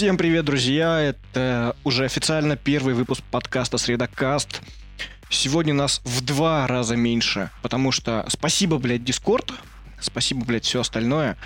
[0.00, 0.98] Всем привет, друзья!
[0.98, 4.62] Это уже официально первый выпуск подкаста «Средокаст».
[5.28, 9.52] Сегодня нас в два раза меньше, потому что спасибо, блядь, Дискорд,
[10.00, 11.36] спасибо, блядь, все остальное.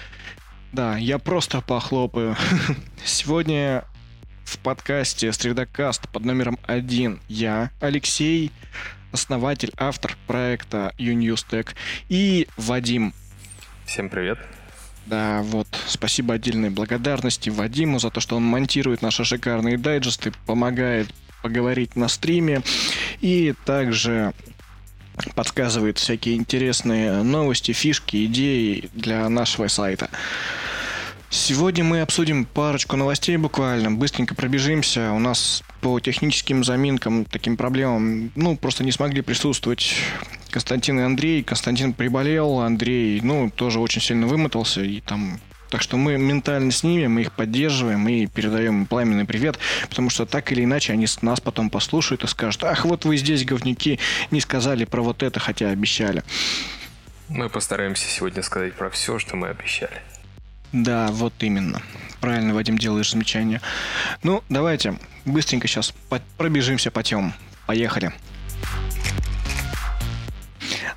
[0.70, 2.37] Да, я просто похлопаю.
[3.05, 3.84] Сегодня
[4.45, 8.52] в подкасте «Средокаст» под номером один я, Алексей,
[9.10, 11.71] основатель, автор проекта UNewsTech,
[12.09, 13.15] и Вадим.
[13.84, 14.38] Всем привет.
[15.07, 21.09] Да, вот, спасибо отдельной благодарности Вадиму за то, что он монтирует наши шикарные дайджесты, помогает
[21.43, 22.63] поговорить на стриме
[23.21, 24.33] и также
[25.35, 30.09] подсказывает всякие интересные новости, фишки, идеи для нашего сайта.
[31.29, 35.11] Сегодня мы обсудим парочку новостей буквально, быстренько пробежимся.
[35.11, 39.95] У нас по техническим заминкам, таким проблемам, ну, просто не смогли присутствовать
[40.49, 41.43] Константин и Андрей.
[41.43, 46.85] Константин приболел, Андрей, ну, тоже очень сильно вымотался, и там так что мы ментально с
[46.85, 49.59] ними, мы их поддерживаем и передаем пламенный привет,
[49.90, 53.45] потому что так или иначе они нас потом послушают и скажут, ах, вот вы здесь,
[53.45, 53.99] говнюки,
[54.30, 56.23] не сказали про вот это, хотя обещали.
[57.29, 60.01] Мы постараемся сегодня сказать про все, что мы обещали.
[60.75, 61.80] Да, вот именно.
[62.21, 63.61] Правильно, Вадим, делаешь замечание.
[64.25, 65.94] Ну, давайте быстренько сейчас
[66.37, 67.33] пробежимся по темам.
[67.69, 68.12] Поехали.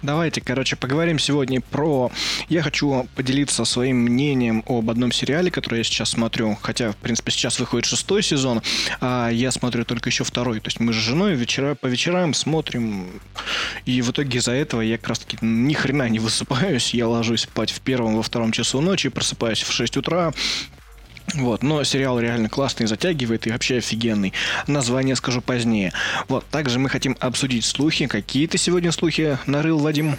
[0.02, 2.12] Давайте, короче, поговорим сегодня про...
[2.50, 6.58] Я хочу поделиться своим мнением об одном сериале, который я сейчас смотрю.
[6.62, 8.62] Хотя, в принципе, сейчас выходит шестой сезон,
[9.02, 10.60] а я смотрю только еще второй.
[10.60, 13.08] То есть мы с женой вечера, по вечерам смотрим.
[13.86, 16.94] И в итоге из-за этого я как раз-таки ни хрена не высыпаюсь.
[16.94, 20.32] Я ложусь спать в первом, во втором часу ночи, просыпаюсь в 6 утра,
[21.34, 24.34] вот, но сериал реально классный, затягивает и вообще офигенный.
[24.66, 25.92] Название скажу позднее.
[26.28, 28.08] Вот, также мы хотим обсудить слухи.
[28.08, 30.16] Какие ты сегодня слухи нарыл, Вадим?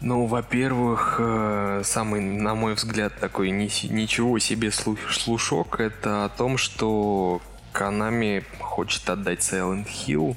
[0.00, 7.42] Ну, во-первых, э, самый, на мой взгляд, такой ничего себе слушок, это о том, что
[7.72, 10.36] Канами хочет отдать Silent Hill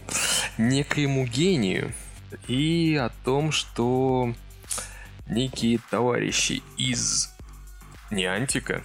[0.58, 1.94] некоему гению.
[2.47, 4.34] И о том, что
[5.28, 7.30] некие товарищи из
[8.09, 8.84] Неантика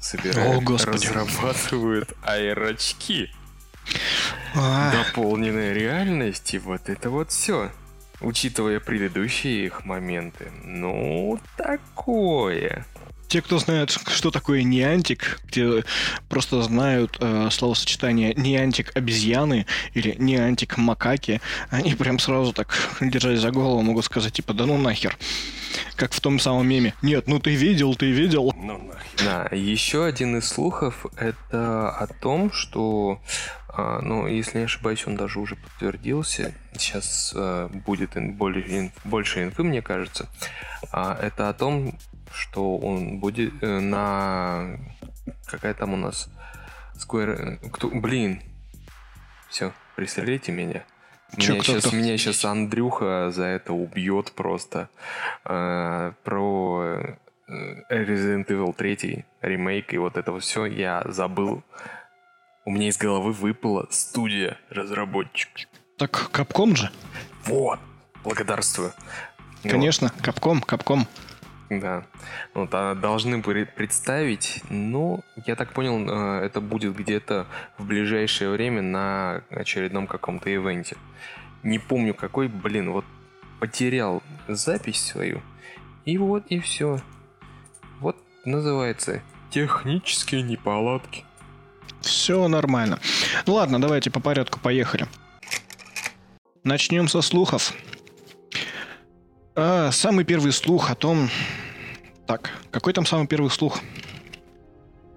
[0.00, 3.30] собирают, О, разрабатывают аэрочки.
[4.54, 4.92] А.
[4.92, 7.70] Дополненная реальность, и вот это вот все.
[8.20, 10.50] Учитывая предыдущие их моменты.
[10.64, 12.84] Ну, такое.
[13.30, 15.84] Те, кто знают, что такое неантик, где
[16.28, 21.40] просто знают э, словосочетание неантик обезьяны или неантик макаки,
[21.70, 25.16] они прям сразу так, держась за голову, могут сказать, типа, да ну нахер.
[25.94, 26.92] Как в том самом меме.
[27.02, 28.52] Нет, ну ты видел, ты видел.
[28.56, 29.24] Ну нахер.
[29.24, 33.20] Да, еще один из слухов это о том, что,
[33.78, 36.52] э, ну, если не ошибаюсь, он даже уже подтвердился.
[36.72, 40.28] Сейчас э, будет ин, более, больше инфы, мне кажется.
[40.90, 41.96] А, это о том,
[42.32, 44.78] что он будет э, на...
[45.46, 46.28] Какая там у нас?
[46.94, 47.70] Square...
[47.70, 47.88] Кто...
[47.88, 48.42] Блин.
[49.48, 50.84] Все, пристрелите меня.
[51.36, 54.88] Чё, меня, сейчас, меня сейчас Андрюха за это убьет просто.
[55.44, 57.16] Э, про
[57.48, 61.62] э, Resident Evil 3 ремейк и вот это все я забыл.
[62.64, 65.48] У меня из головы выпала студия разработчик.
[65.96, 66.90] Так Капком же?
[67.44, 67.78] Вот,
[68.22, 68.92] благодарствую.
[69.62, 71.06] Конечно, Капком, Капком.
[71.70, 72.04] Да.
[72.52, 77.46] Вот, а должны представить, ну, я так понял, э, это будет где-то
[77.78, 80.96] в ближайшее время на очередном каком-то ивенте.
[81.62, 83.04] Не помню какой, блин, вот
[83.60, 85.42] потерял запись свою.
[86.04, 86.98] И вот, и все.
[88.00, 91.24] Вот называется технические неполадки.
[92.00, 92.98] Все нормально.
[93.46, 95.06] Ну ладно, давайте по порядку поехали.
[96.64, 97.74] Начнем со слухов.
[99.62, 101.28] А, самый первый слух о том...
[102.26, 103.78] Так, какой там самый первый слух?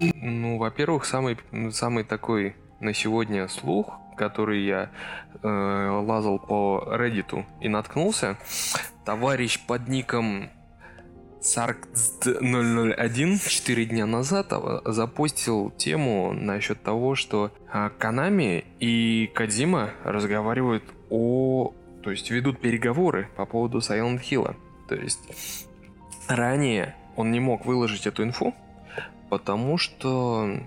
[0.00, 1.38] Ну, во-первых, самый,
[1.70, 4.90] самый такой на сегодня слух, который я
[5.42, 8.36] э, лазал по Reddit и наткнулся.
[9.06, 10.50] Товарищ под ником
[11.40, 17.50] Sarkd001 4 дня назад а, запустил тему насчет того, что
[17.98, 21.72] Канами и Кадима разговаривают о
[22.04, 24.54] то есть ведут переговоры по поводу Silent Hill.
[24.88, 25.66] То есть
[26.28, 28.54] ранее он не мог выложить эту инфу,
[29.30, 30.60] потому что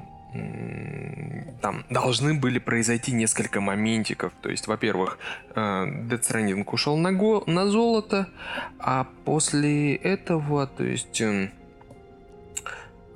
[1.61, 4.33] там должны были произойти несколько моментиков.
[4.41, 5.19] То есть, во-первых,
[5.55, 8.27] э, Death Stranding ушел на, го- на золото,
[8.79, 11.51] а после этого, то есть, эм,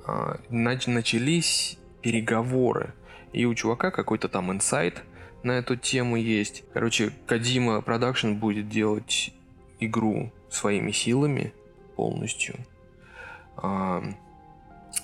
[0.06, 2.94] а, нач- начались переговоры.
[3.32, 5.02] И у чувака какой-то там инсайт
[5.42, 6.64] на эту тему есть.
[6.72, 9.32] Короче, Kojima Production будет делать
[9.80, 11.52] игру своими силами
[11.96, 12.56] полностью.
[13.56, 14.02] А,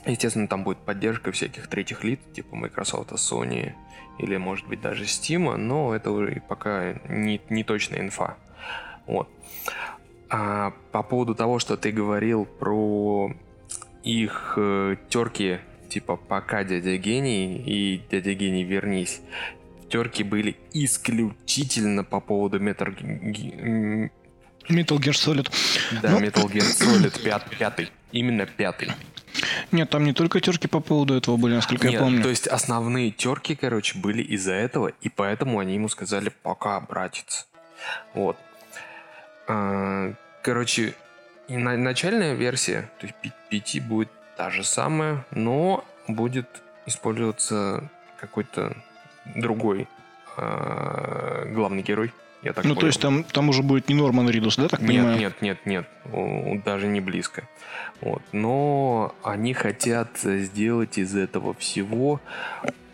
[0.06, 3.72] Естественно, там будет поддержка всяких третьих лиц, типа Microsoft, Sony
[4.18, 8.36] или, может быть, даже Steam, но это уже пока не, не точная инфа.
[9.06, 9.28] Вот.
[10.28, 13.32] А по поводу того, что ты говорил про
[14.02, 15.58] их э, терки,
[15.88, 19.22] типа «Пока, дядя гений» и «Дядя гений, вернись»,
[19.88, 22.94] терки были исключительно по поводу Metal,
[24.68, 25.50] Metal Gear Solid.
[26.02, 26.20] Да, ну...
[26.20, 27.90] Metal Gear Solid пят, пятый.
[28.12, 28.92] Именно пятый.
[29.70, 32.22] Нет, там не только терки по поводу этого были, насколько Нет, я помню.
[32.22, 37.46] То есть основные терки, короче, были из-за этого, и поэтому они ему сказали пока, братец.
[38.14, 38.36] Вот.
[39.46, 40.94] А, короче,
[41.48, 43.16] начальная версия, то есть
[43.50, 46.48] 5 будет та же самая, но будет
[46.86, 48.76] использоваться какой-то
[49.34, 49.88] другой
[50.36, 52.12] э, главный герой.
[52.42, 52.80] Я так ну, понял.
[52.80, 55.18] то есть там, там уже будет не Норман Ридус, да, так нет, понимаю?
[55.18, 55.88] Нет, нет, нет,
[56.64, 57.48] даже не близко.
[58.00, 58.22] Вот.
[58.30, 62.20] Но они хотят сделать из этого всего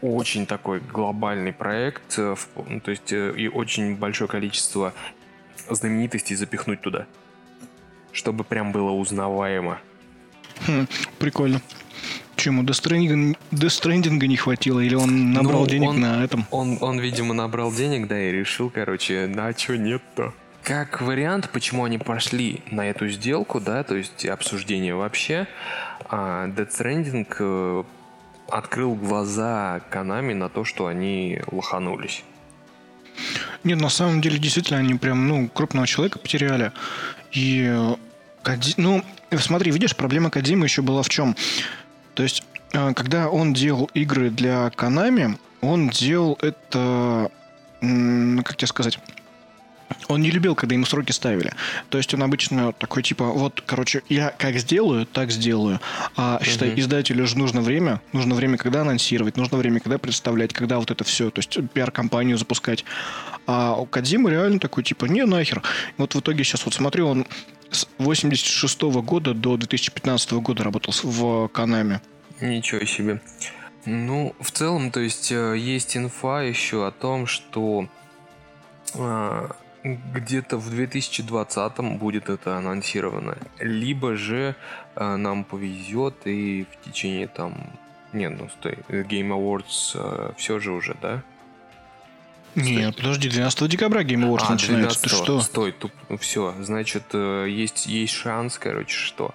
[0.01, 2.35] очень такой глобальный проект, э,
[2.69, 4.93] ну, то есть э, и очень большое количество
[5.71, 7.07] знаменитостей запихнуть туда,
[8.13, 9.79] чтобы прям было узнаваемо.
[10.67, 10.87] Хм,
[11.19, 11.61] прикольно.
[12.45, 12.63] Чему?
[12.63, 14.81] Дестрендинга не хватило?
[14.81, 16.47] Или он набрал ну, денег он, на этом?
[16.51, 20.35] Он, он, видимо, набрал денег, да, и решил, короче, на что нет-то.
[20.63, 25.47] Как вариант, почему они пошли на эту сделку, да, то есть обсуждение вообще,
[26.11, 27.85] а Death Stranding э,
[28.51, 32.25] открыл глаза Канами на то, что они лоханулись.
[33.63, 36.73] Нет, на самом деле, действительно, они прям, ну, крупного человека потеряли.
[37.33, 39.03] И, э, ну,
[39.39, 41.35] смотри, видишь, проблема Кадима еще была в чем?
[42.15, 47.31] То есть, э, когда он делал игры для Konami, он делал это,
[47.81, 48.99] как тебе сказать,
[50.09, 51.53] он не любил, когда ему сроки ставили.
[51.89, 55.81] То есть он обычно такой типа, вот, короче, я как сделаю, так сделаю.
[56.17, 56.81] А считай, uh-huh.
[56.81, 61.05] издателю же нужно время, нужно время, когда анонсировать, нужно время, когда представлять, когда вот это
[61.05, 62.85] все, то есть пиар-компанию запускать.
[63.47, 65.63] А у Кадзимы реально такой типа, не нахер.
[65.97, 67.27] Вот в итоге сейчас вот смотрю, он
[67.71, 72.01] с 86 -го года до 2015 года работал в Канаме.
[72.41, 73.21] Ничего себе.
[73.87, 77.87] Ну, в целом, то есть э, есть инфа еще о том, что
[78.95, 83.37] а, где-то в 2020 будет это анонсировано.
[83.61, 84.57] Либо же
[84.97, 87.55] а, нам повезет и в течение там...
[88.13, 91.23] Нет, ну стой, Game Awards а, все же уже, да?
[92.55, 95.03] Нет, подожди, 12 декабря Game Awards а, начинается.
[95.03, 95.41] Ты что?
[95.41, 99.35] Стой, туп, ну, все, значит, э, есть, есть шанс, короче, что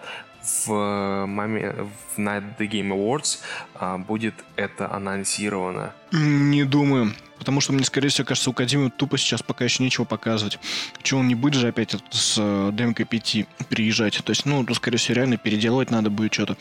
[0.66, 1.76] в момент
[2.18, 3.40] на The Game Awards
[3.76, 5.94] а, будет это анонсировано.
[6.12, 7.14] Не думаю.
[7.40, 10.60] Потому что мне, скорее всего, кажется, у Кадимы тупо сейчас пока еще нечего показывать.
[11.02, 14.22] Че, он не будет же опять с э, ДМК 5 приезжать?
[14.24, 16.58] То есть, ну, то, скорее всего, реально переделывать надо будет что-то.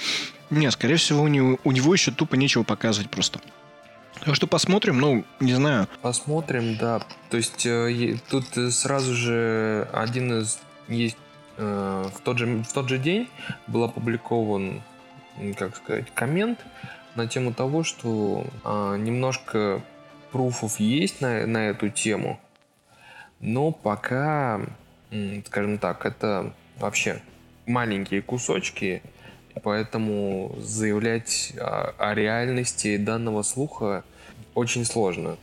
[0.50, 3.40] Не, скорее всего, у него, у него еще тупо нечего показывать просто.
[4.24, 5.88] Так что посмотрим, ну, не знаю.
[6.00, 7.00] Посмотрим, да.
[7.30, 11.16] То есть э, тут сразу же один из есть
[11.56, 13.28] э, в тот же в тот же день
[13.66, 14.82] был опубликован,
[15.56, 16.58] как сказать, коммент
[17.14, 19.82] на тему того, что э, немножко
[20.30, 22.40] пруфов есть на, на эту тему,
[23.40, 24.60] но пока,
[25.46, 27.22] скажем так, это вообще
[27.66, 29.02] маленькие кусочки,
[29.62, 34.04] поэтому заявлять о, о реальности данного слуха
[34.54, 35.36] очень сложно.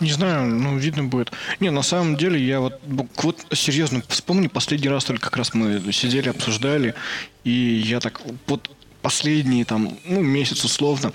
[0.00, 1.32] Не знаю, ну, видно будет.
[1.60, 2.80] Не, на самом деле, я вот,
[3.16, 6.94] вот серьезно, вспомни, последний раз только как раз мы сидели, обсуждали,
[7.44, 8.70] и я так, вот
[9.02, 11.12] последние там, ну, месяц условно,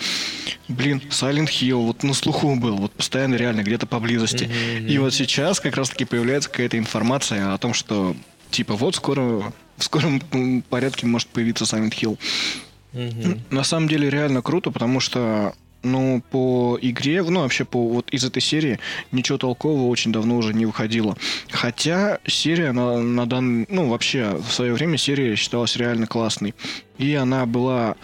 [0.68, 4.46] блин, Silent Hill вот на слуху был, вот постоянно реально где-то поблизости.
[4.46, 4.88] Mm-hmm.
[4.88, 8.16] И вот сейчас как раз-таки появляется какая-то информация о том, что
[8.52, 10.22] типа вот скоро в скором
[10.70, 12.18] порядке может появиться Silent Hill.
[12.94, 13.40] Mm-hmm.
[13.50, 15.54] На самом деле реально круто, потому что
[15.86, 18.80] ну, по игре, ну, вообще по вот из этой серии
[19.12, 21.16] ничего толкового очень давно уже не выходило.
[21.50, 23.66] Хотя серия на, на дан...
[23.70, 26.54] ну, вообще в свое время серия считалась реально классной.
[26.98, 27.96] И она была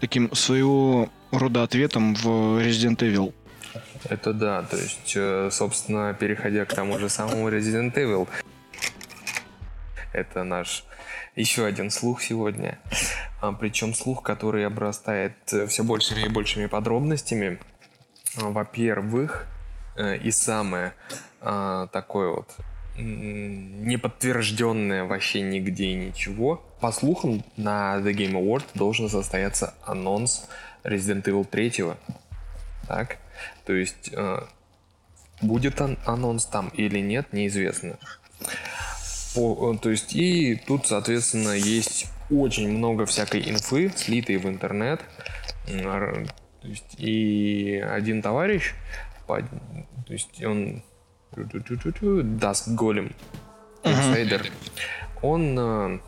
[0.00, 2.26] таким своего рода ответом в
[2.60, 3.32] Resident Evil.
[4.08, 8.28] Это да, то есть, э, собственно, переходя к тому же самому Resident Evil,
[10.12, 10.84] это наш
[11.34, 12.78] еще один слух сегодня.
[13.40, 17.58] А, причем слух, который обрастает э, все большими и большими подробностями.
[18.36, 19.46] А, во-первых,
[19.96, 20.94] э, и самое
[21.40, 22.54] а, такое вот
[22.98, 26.64] неподтвержденное вообще нигде ничего.
[26.80, 30.48] По слухам, на The Game Award должен состояться анонс
[30.82, 31.94] Resident Evil 3.
[32.88, 33.18] Так?
[33.66, 34.38] То есть, э,
[35.42, 37.98] будет анонс там или нет, неизвестно.
[39.36, 45.00] О, то есть, и тут, соответственно, есть очень много всякой инфы, слитой в интернет.
[45.66, 48.72] То есть, и один товарищ,
[49.26, 49.42] то
[50.08, 50.82] есть он
[52.38, 53.14] даст голем,
[53.84, 54.50] инсайдер,
[55.22, 55.98] он, э,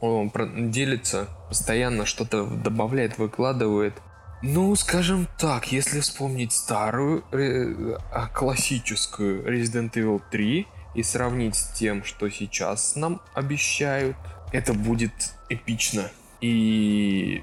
[0.00, 0.30] он
[0.70, 3.94] делится, постоянно что-то добавляет, выкладывает.
[4.42, 7.96] Ну, скажем так, если вспомнить старую э,
[8.32, 14.16] классическую Resident Evil 3 и сравнить с тем, что сейчас нам обещают,
[14.52, 15.12] это будет
[15.48, 16.10] эпично.
[16.40, 17.42] И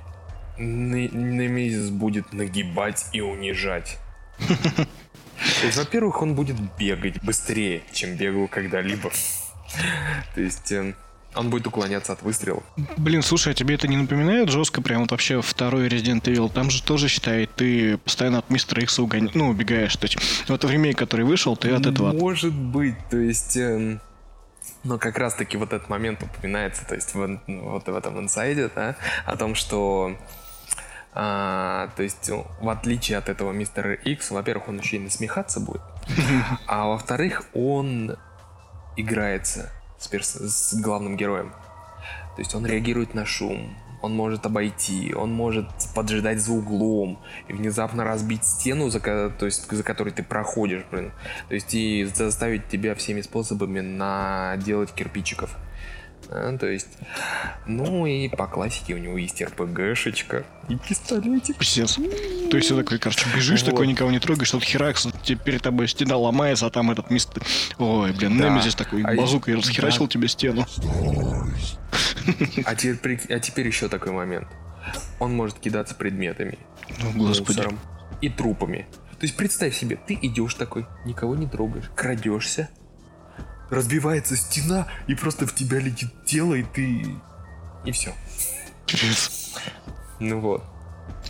[0.58, 3.98] Немезис будет нагибать и унижать.
[5.76, 9.12] Во-первых, он будет бегать быстрее, чем бегал когда-либо.
[10.34, 10.96] То есть эм,
[11.38, 12.64] он будет уклоняться от выстрелов.
[12.98, 16.52] Блин, слушай, а тебе это не напоминает жестко прям вот вообще второй Resident Evil?
[16.52, 19.30] Там же тоже, считай, ты постоянно от мистера Икса угон...
[19.34, 19.96] ну, убегаешь.
[19.96, 20.18] То есть
[20.48, 22.14] вот в ремейк, который вышел, ты от этого...
[22.14, 23.58] Может быть, то есть...
[23.58, 24.02] Эм...
[24.84, 28.96] Но как раз-таки вот этот момент упоминается, то есть в, вот в этом инсайде, да,
[29.26, 30.16] о том, что
[31.14, 32.30] а, то есть,
[32.62, 35.82] в отличие от этого мистера Икс, во-первых, он еще и насмехаться будет,
[36.68, 38.18] а во-вторых, он
[38.98, 41.52] играется с, перс- с главным героем.
[42.36, 47.54] То есть он реагирует на шум, он может обойти, он может поджидать за углом и
[47.54, 51.12] внезапно разбить стену, за, то есть, за которой ты проходишь, блин.
[51.50, 55.56] То есть и заставить тебя всеми способами наделать кирпичиков.
[56.30, 56.90] А, то есть,
[57.66, 61.58] ну и по классике у него есть РПГшечка и пистолетик.
[61.58, 61.96] Пиздец.
[62.50, 63.72] То есть ты такой, короче, бежишь вот.
[63.72, 65.08] такой, никого не трогаешь, тут херакс,
[65.46, 67.30] перед тобой стена ломается, а там этот мист...
[67.78, 68.50] Ой, блин, да.
[68.50, 70.12] Немезис такой, а базукой а расхерачил да.
[70.12, 70.66] тебе стену.
[72.66, 74.48] А теперь, а теперь еще такой момент.
[75.20, 76.58] Он может кидаться предметами.
[77.02, 77.58] Ну, господи.
[77.58, 77.80] Мусором
[78.22, 78.88] и трупами.
[79.20, 82.70] То есть представь себе, ты идешь такой, никого не трогаешь, крадешься,
[83.70, 87.06] разбивается стена, и просто в тебя летит тело, и ты...
[87.86, 88.14] И все.
[90.20, 90.64] Ну вот.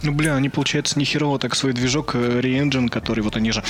[0.03, 3.63] Ну, бля, они, получается, нехерово так свой движок э, Re-Engine, который вот они же,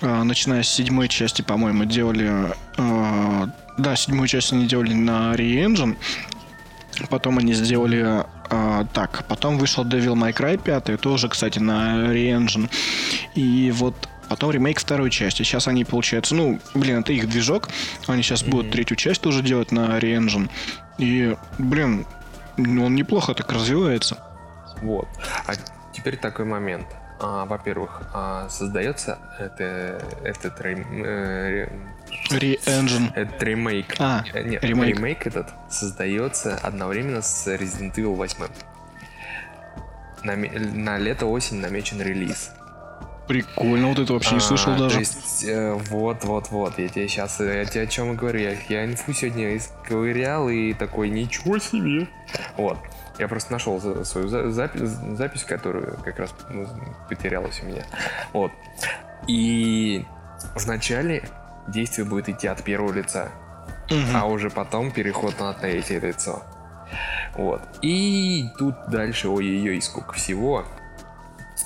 [0.00, 2.54] э, начиная с седьмой части, по-моему, делали...
[2.78, 3.46] Э,
[3.76, 5.96] да, седьмую часть они делали на Re-Engine,
[7.10, 8.24] потом они сделали...
[8.50, 12.70] Э, так, потом вышел Devil May Cry 5, тоже, кстати, на Re-Engine.
[13.34, 15.42] И вот Потом ремейк второй части.
[15.42, 17.68] Сейчас они, получается, ну, блин, это их движок.
[18.06, 18.50] Они сейчас mm-hmm.
[18.50, 20.50] будут третью часть тоже делать на Re-Engine.
[20.98, 22.06] И, блин,
[22.58, 24.18] он неплохо так развивается.
[24.82, 25.08] Вот.
[25.46, 25.52] А
[25.92, 26.86] теперь такой момент.
[27.18, 31.66] А, во-первых, а, создается это, этот рем, э,
[32.30, 33.12] Re-Engine.
[33.14, 33.94] Этот ремейк.
[33.98, 34.96] А, э, Нет, ремейк.
[34.96, 38.48] ремейк этот создается одновременно с Resident Evil 8.
[40.24, 42.50] На, на лето-осень намечен релиз.
[43.26, 44.94] Прикольно, вот это вообще не слышал а, даже.
[44.94, 48.56] То есть, э, вот, вот, вот, я тебе сейчас, я тебе о чем говорю, я,
[48.68, 52.06] я инфу сегодня ковырял и такой, ничего себе.
[52.56, 52.78] Вот,
[53.18, 56.68] я просто нашел свою за, запись, запись, которую как раз ну,
[57.08, 57.84] потерялась у меня.
[58.32, 58.52] Вот,
[59.26, 60.04] и
[60.54, 61.28] вначале
[61.66, 63.30] действие будет идти от первого лица,
[63.90, 63.98] угу.
[64.14, 66.44] а уже потом переход на третье лицо.
[67.34, 70.64] Вот, и тут дальше, ой-ой-ой, сколько всего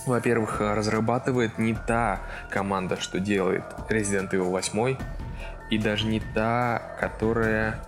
[0.06, 4.96] во-первых, разрабатывает не та команда, что делает Resident Evil 8,
[5.70, 7.80] и даже не та, которая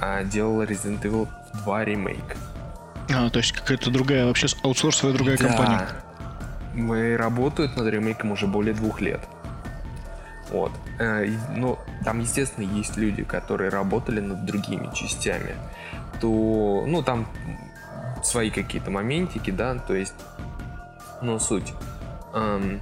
[0.00, 1.28] а, делала Resident Evil
[1.64, 2.36] 2 ремейк.
[3.10, 5.48] А, то есть какая-то другая, вообще аутсорсовая другая да.
[5.48, 5.88] компания.
[6.74, 9.20] Мы работают над ремейком уже более двух лет.
[10.50, 10.72] Вот.
[10.98, 15.54] Э, ну, там, естественно, есть люди, которые работали над другими частями.
[16.20, 17.26] То, ну, там
[18.22, 20.14] свои какие-то моментики, да, то есть
[21.22, 21.72] но суть.
[22.34, 22.80] Эм,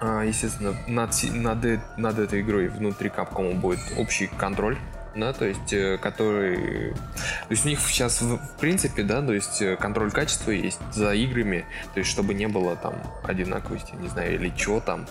[0.00, 4.78] а, естественно, над, над, над этой игрой внутри Capcom будет общий контроль,
[5.14, 6.92] да, то есть, э, который...
[6.92, 10.80] То есть у них сейчас, в, в принципе, да, то есть э, контроль качества есть
[10.92, 15.06] за играми, то есть чтобы не было там одинаковости, не знаю, или что там.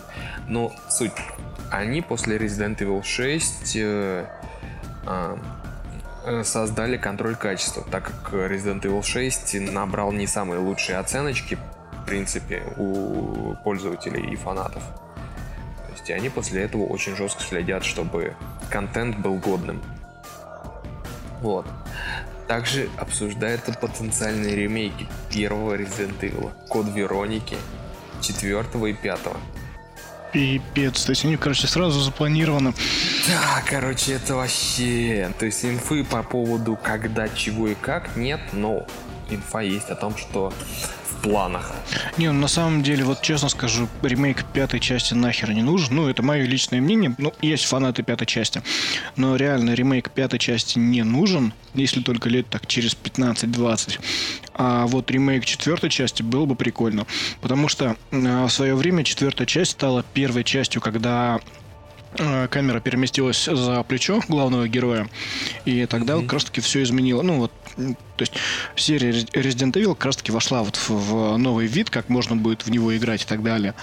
[0.48, 1.12] Но суть,
[1.70, 4.26] они после Resident Evil 6 э, э,
[5.06, 5.36] Э,
[6.42, 11.58] создали контроль качества, так как Resident Evil 6 набрал не самые лучшие оценочки,
[11.92, 14.82] в принципе, у пользователей и фанатов.
[15.86, 18.34] То есть они после этого очень жестко следят, чтобы
[18.70, 19.82] контент был годным.
[21.40, 21.66] Вот.
[22.48, 27.56] Также обсуждаются потенциальные ремейки первого Resident Evil, Код Вероники,
[28.20, 29.36] четвертого и пятого.
[30.32, 32.72] Пипец, то есть они, короче, сразу запланированы.
[33.30, 35.30] Да, короче, это вообще...
[35.38, 38.84] То есть инфы по поводу когда, чего и как нет, но
[39.30, 40.52] инфа есть о том, что
[41.22, 41.72] планах.
[42.16, 45.94] Не, ну, на самом деле, вот честно скажу, ремейк пятой части нахер не нужен.
[45.94, 47.14] Ну, это мое личное мнение.
[47.18, 48.62] Ну, есть фанаты пятой части.
[49.16, 54.00] Но реально ремейк пятой части не нужен, если только лет так через 15-20.
[54.54, 57.06] А вот ремейк четвертой части было бы прикольно.
[57.40, 61.40] Потому что э, в свое время четвертая часть стала первой частью, когда
[62.16, 65.08] камера переместилась за плечо главного героя,
[65.64, 66.22] и тогда mm-hmm.
[66.22, 67.22] как раз таки все изменило.
[67.22, 68.32] Ну вот то есть
[68.76, 72.66] серия Resident Evil как раз таки вошла вот в, в новый вид, как можно будет
[72.66, 73.74] в него играть и так далее.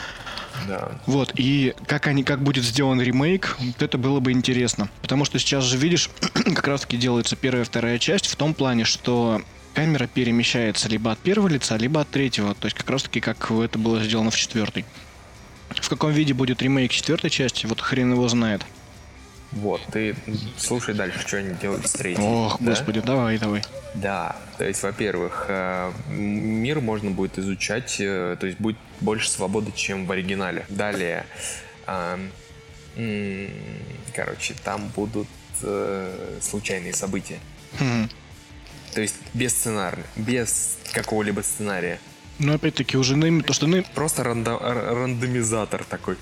[0.67, 0.91] Да.
[1.05, 4.89] Вот, и как они, как будет сделан ремейк, вот это было бы интересно.
[5.01, 8.53] Потому что сейчас же, видишь, как раз таки делается первая и вторая часть в том
[8.53, 9.41] плане, что
[9.73, 12.55] камера перемещается либо от первого лица, либо от третьего.
[12.55, 14.85] То есть как раз таки, как это было сделано в четвертой.
[15.69, 18.65] В каком виде будет ремейк четвертой части, вот хрен его знает.
[19.51, 20.15] Вот, ты
[20.57, 22.23] слушай дальше, что они делают с третьей.
[22.23, 22.71] Ох, да?
[22.71, 23.63] господи, давай, давай.
[23.93, 29.71] Да, то есть, во-первых, э, мир можно будет изучать, э, то есть будет больше свободы,
[29.73, 30.65] чем в оригинале.
[30.69, 31.25] Далее,
[34.13, 35.27] короче, там будут
[35.63, 37.39] э, случайные события.
[37.79, 38.09] Хм.
[38.93, 41.99] То есть без сценария, без какого-либо сценария.
[42.39, 43.67] Ну, опять-таки, уже на то, что...
[43.95, 46.17] Просто рандом, рандомизатор такой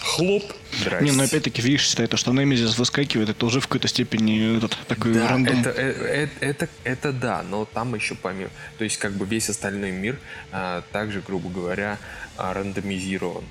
[0.00, 0.42] хлоп.
[0.80, 1.04] Здрасте.
[1.04, 4.76] Не, но опять-таки, видишь, считай, то, что Немезис выскакивает, это уже в какой-то степени этот,
[4.86, 5.60] такой да, рандом.
[5.60, 8.50] Это, это, это, это, это да, но там еще помимо...
[8.78, 10.18] То есть, как бы весь остальной мир
[10.50, 11.98] а, также, грубо говоря,
[12.36, 13.44] а, рандомизирован.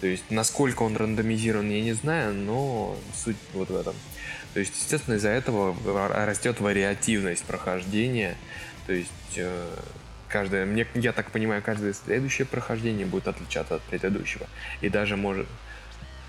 [0.00, 3.94] То есть, насколько он рандомизирован, я не знаю, но суть вот в этом.
[4.54, 5.76] То есть, естественно, из-за этого
[6.26, 8.36] растет вариативность прохождения.
[8.86, 9.76] То есть, э,
[10.32, 14.46] каждое, мне, я так понимаю, каждое следующее прохождение будет отличаться от предыдущего.
[14.80, 15.46] И даже может...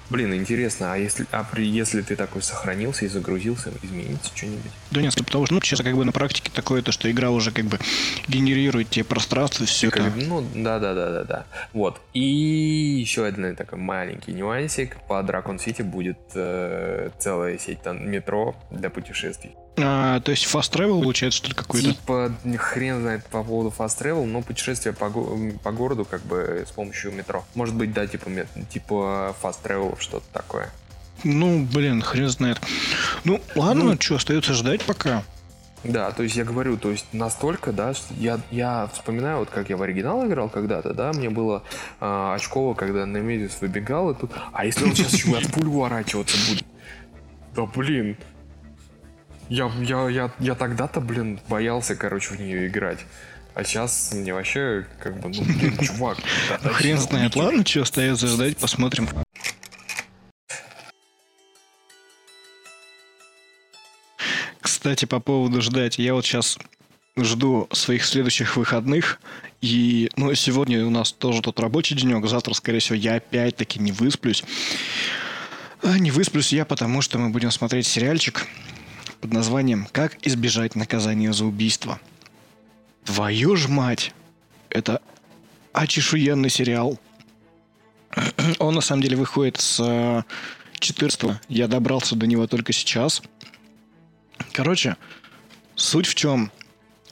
[0.09, 4.71] Блин, интересно, а если, а при, если ты такой сохранился и загрузился, изменится что-нибудь?
[4.91, 7.51] Да нет, потому что, ну, сейчас как бы на практике такое, то, что игра уже
[7.51, 7.79] как бы
[8.27, 10.03] генерирует тебе пространство, все это.
[10.03, 11.45] Как, ну, да-да-да-да-да.
[11.71, 12.01] Вот.
[12.13, 14.97] И еще один такой маленький нюансик.
[15.07, 19.55] По Дракон Сити будет э, целая сеть там, метро для путешествий.
[19.75, 21.93] А, то есть fast travel получается что ли какой-то?
[21.93, 26.71] Типа хрен знает по поводу fast travel, но путешествие по, по городу как бы с
[26.71, 27.43] помощью метро.
[27.55, 28.29] Может быть, да, типа,
[28.69, 30.69] типа fast travel, что-то такое.
[31.23, 32.59] Ну, блин, хрен знает.
[33.23, 35.23] Ну, ладно, ну, что, остается ждать пока.
[35.83, 39.69] Да, то есть я говорю, то есть настолько, да, что я, я вспоминаю, вот как
[39.69, 41.63] я в оригинал играл когда-то, да, мне было
[41.99, 46.37] э, очково, когда Немезис выбегал, и тут, а если он сейчас еще от пуль уворачиваться
[46.49, 46.65] будет?
[47.53, 48.17] Да блин,
[49.49, 52.99] я, я, я, я тогда-то, блин, боялся, короче, в нее играть.
[53.55, 56.17] А сейчас мне вообще, как бы, ну, блин, чувак.
[56.63, 57.35] Хрен знает.
[57.35, 59.09] Ладно, что остается ждать, посмотрим.
[64.59, 65.99] Кстати, по поводу ждать.
[65.99, 66.57] Я вот сейчас
[67.15, 69.19] жду своих следующих выходных.
[69.61, 72.25] И, ну, сегодня у нас тоже тут рабочий денек.
[72.27, 74.43] Завтра, скорее всего, я опять-таки не высплюсь.
[75.83, 78.47] А не высплюсь я, потому что мы будем смотреть сериальчик
[79.23, 81.97] под названием «Как избежать наказания за убийство».
[83.05, 84.13] Твою ж мать!
[84.69, 85.01] Это
[85.71, 86.99] очешуенный сериал.
[88.59, 90.25] Он на самом деле выходит с
[90.77, 93.21] 14 э, Я добрался до него только сейчас.
[94.51, 94.97] Короче,
[95.75, 96.51] суть в чем?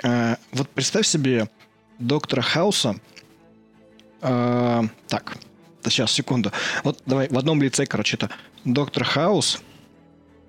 [0.04, 1.50] Э, вот представь себе
[1.98, 2.98] доктора Хауса.
[4.20, 5.38] Э, так,
[5.86, 6.52] сейчас, секунду.
[6.84, 8.30] Вот давай в одном лице, короче, это
[8.66, 9.62] доктор Хаус,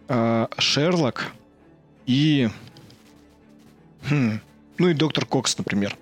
[0.08, 1.32] э, Шерлок,
[2.06, 2.48] и...
[4.08, 4.40] Хм,
[4.78, 5.96] ну и доктор Кокс, например.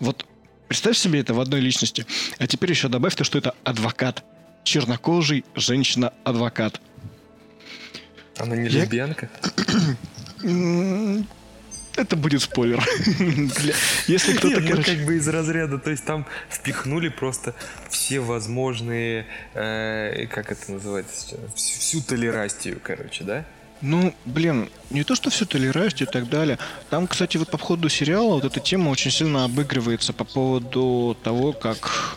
[0.00, 0.26] Вот
[0.68, 2.06] представь себе это в одной личности.
[2.38, 4.24] А теперь еще добавь то, что это адвокат.
[4.64, 6.80] Чернокожий женщина-адвокат.
[8.38, 8.82] Она не Я...
[8.82, 9.30] лесбиянка?
[11.96, 12.82] Это будет спойлер.
[14.06, 17.54] Если кто-то, ну, как бы из разряда, то есть там впихнули просто
[17.90, 23.44] все возможные, э, как это называется, всю толерастию, короче, да?
[23.82, 26.58] Ну, блин, не то, что все толерастию и так далее.
[26.90, 31.52] Там, кстати, вот по ходу сериала вот эта тема очень сильно обыгрывается по поводу того,
[31.52, 32.16] как...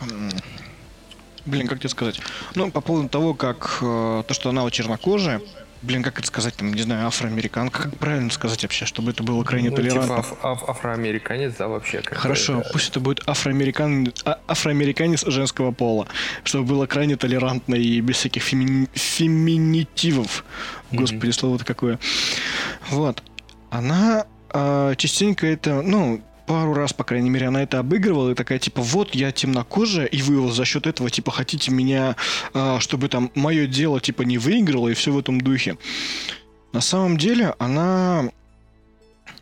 [1.45, 2.21] Блин, как тебе сказать?
[2.55, 5.41] Ну, по поводу того, как э, то, что она вот чернокожая,
[5.83, 9.43] блин, как это сказать, там, не знаю, афроамериканка, как правильно сказать вообще, чтобы это было
[9.43, 10.23] крайне ну, толерантно?
[10.23, 12.01] Типа аф- аф- афроамериканец, да, вообще.
[12.03, 12.69] Хорошо, это...
[12.71, 14.13] пусть это будет афроамерикан...
[14.25, 16.07] А- афроамериканец женского пола,
[16.43, 18.87] чтобы было крайне толерантно и без всяких феми...
[18.93, 20.45] феминитивов.
[20.91, 21.33] Господи, mm-hmm.
[21.33, 21.99] слово-то какое.
[22.89, 23.21] Вот.
[23.69, 28.59] Она э, частенько это, ну, пару раз, по крайней мере, она это обыгрывала, и такая,
[28.59, 32.15] типа, вот я темнокожая, и вы за счет этого, типа, хотите меня,
[32.53, 35.77] э, чтобы там мое дело, типа, не выиграло, и все в этом духе.
[36.71, 38.29] На самом деле, она,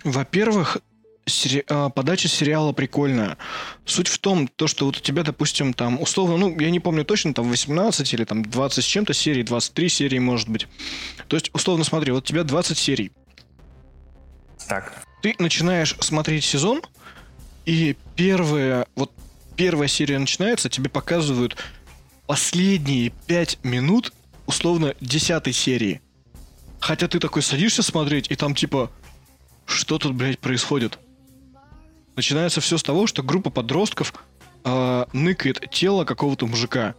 [0.03, 0.77] во-первых,
[1.25, 1.63] сери...
[1.69, 3.37] А, подача сериала прикольная.
[3.85, 7.05] Суть в том, то, что вот у тебя, допустим, там, условно, ну, я не помню
[7.05, 10.67] точно, там 18 или там 20 с чем-то серий, 23 серии, может быть.
[11.27, 13.11] То есть, условно, смотри, вот у тебя 20 серий.
[14.67, 15.05] Так.
[15.21, 16.81] Ты начинаешь смотреть сезон,
[17.65, 19.11] и первая, вот
[19.55, 21.55] первая серия начинается, тебе показывают
[22.25, 24.13] последние 5 минут,
[24.47, 26.01] условно, 10 серии.
[26.79, 28.91] Хотя ты такой садишься смотреть, и там типа,
[29.65, 30.97] что тут, блядь, происходит?
[32.15, 34.13] Начинается все с того, что группа подростков
[34.63, 36.95] э, ныкает тело какого-то мужика.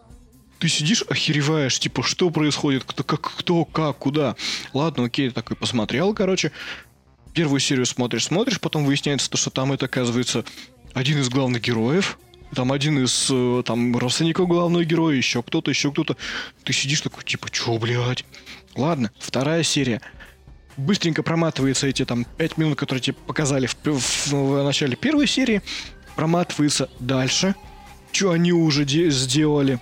[0.61, 4.37] Ты сидишь, охереваешь, типа, что происходит, кто, как, кто, как, куда.
[4.73, 6.53] Ладно, окей, такой посмотрел, короче.
[7.35, 10.45] Первую серию смотришь, смотришь, потом выясняется, то, что там это, оказывается,
[10.93, 12.19] один из главных героев,
[12.55, 16.17] там один из э, там родственников главного героя, еще кто-то, еще кто-то.
[16.65, 18.25] Ты сидишь такой, типа, чё, блядь?
[18.77, 20.03] Ладно, вторая серия.
[20.77, 25.63] Быстренько проматывается эти там 5 минут, которые тебе показали в, в, в начале первой серии.
[26.17, 27.55] Проматывается дальше.
[28.11, 29.79] Что они уже де- сделали.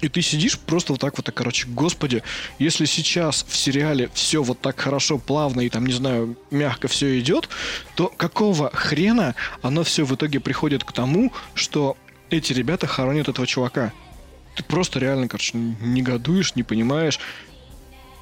[0.00, 2.22] И ты сидишь просто вот так вот, короче, господи,
[2.58, 7.18] если сейчас в сериале все вот так хорошо, плавно и там, не знаю, мягко все
[7.18, 7.48] идет,
[7.94, 11.96] то какого хрена оно все в итоге приходит к тому, что
[12.28, 13.92] эти ребята хоронят этого чувака?
[14.54, 17.18] Ты просто реально, короче, негодуешь, не понимаешь.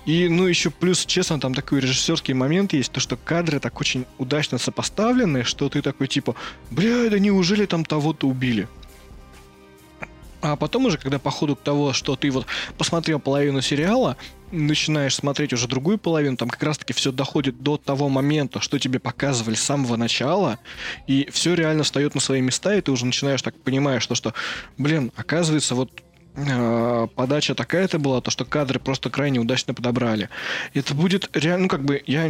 [0.04, 4.04] И, ну, еще плюс, честно, там такой режиссерский момент есть, то, что кадры так очень
[4.18, 6.34] удачно сопоставлены, что ты такой, типа,
[6.70, 8.68] бля, да неужели там того-то убили?
[10.44, 12.44] А потом уже, когда по ходу того, что ты вот
[12.76, 14.18] посмотрел половину сериала,
[14.52, 18.98] начинаешь смотреть уже другую половину, там как раз-таки все доходит до того момента, что тебе
[18.98, 20.58] показывали с самого начала,
[21.06, 24.34] и все реально встает на свои места, и ты уже начинаешь так понимаешь, что, что
[24.76, 26.02] блин, оказывается, вот
[26.34, 30.28] э, подача такая-то была, то, что кадры просто крайне удачно подобрали.
[30.74, 32.28] Это будет реально, ну, как бы, я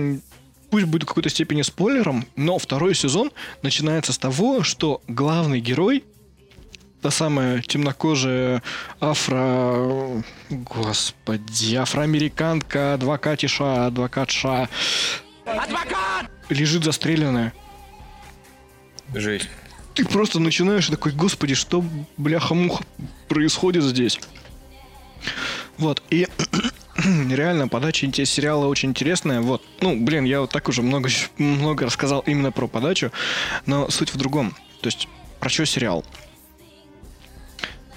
[0.71, 6.05] пусть будет в какой-то степени спойлером, но второй сезон начинается с того, что главный герой
[7.05, 8.63] та самая темнокожая
[8.99, 10.23] афро...
[10.49, 14.71] Господи, афроамериканка, адвокатиша, адвокатша.
[15.45, 16.31] Адвокат!
[16.49, 17.53] Лежит застреленная.
[19.13, 19.51] Жесть.
[19.93, 21.85] Ты просто начинаешь такой, господи, что,
[22.17, 22.83] бляха-муха,
[23.29, 24.19] происходит здесь?
[25.77, 26.27] Вот, и
[26.97, 29.43] реально подача сериала очень интересная.
[29.43, 33.13] Вот, ну, блин, я вот так уже много, много рассказал именно про подачу,
[33.67, 34.57] но суть в другом.
[34.81, 35.07] То есть,
[35.39, 36.03] про что сериал?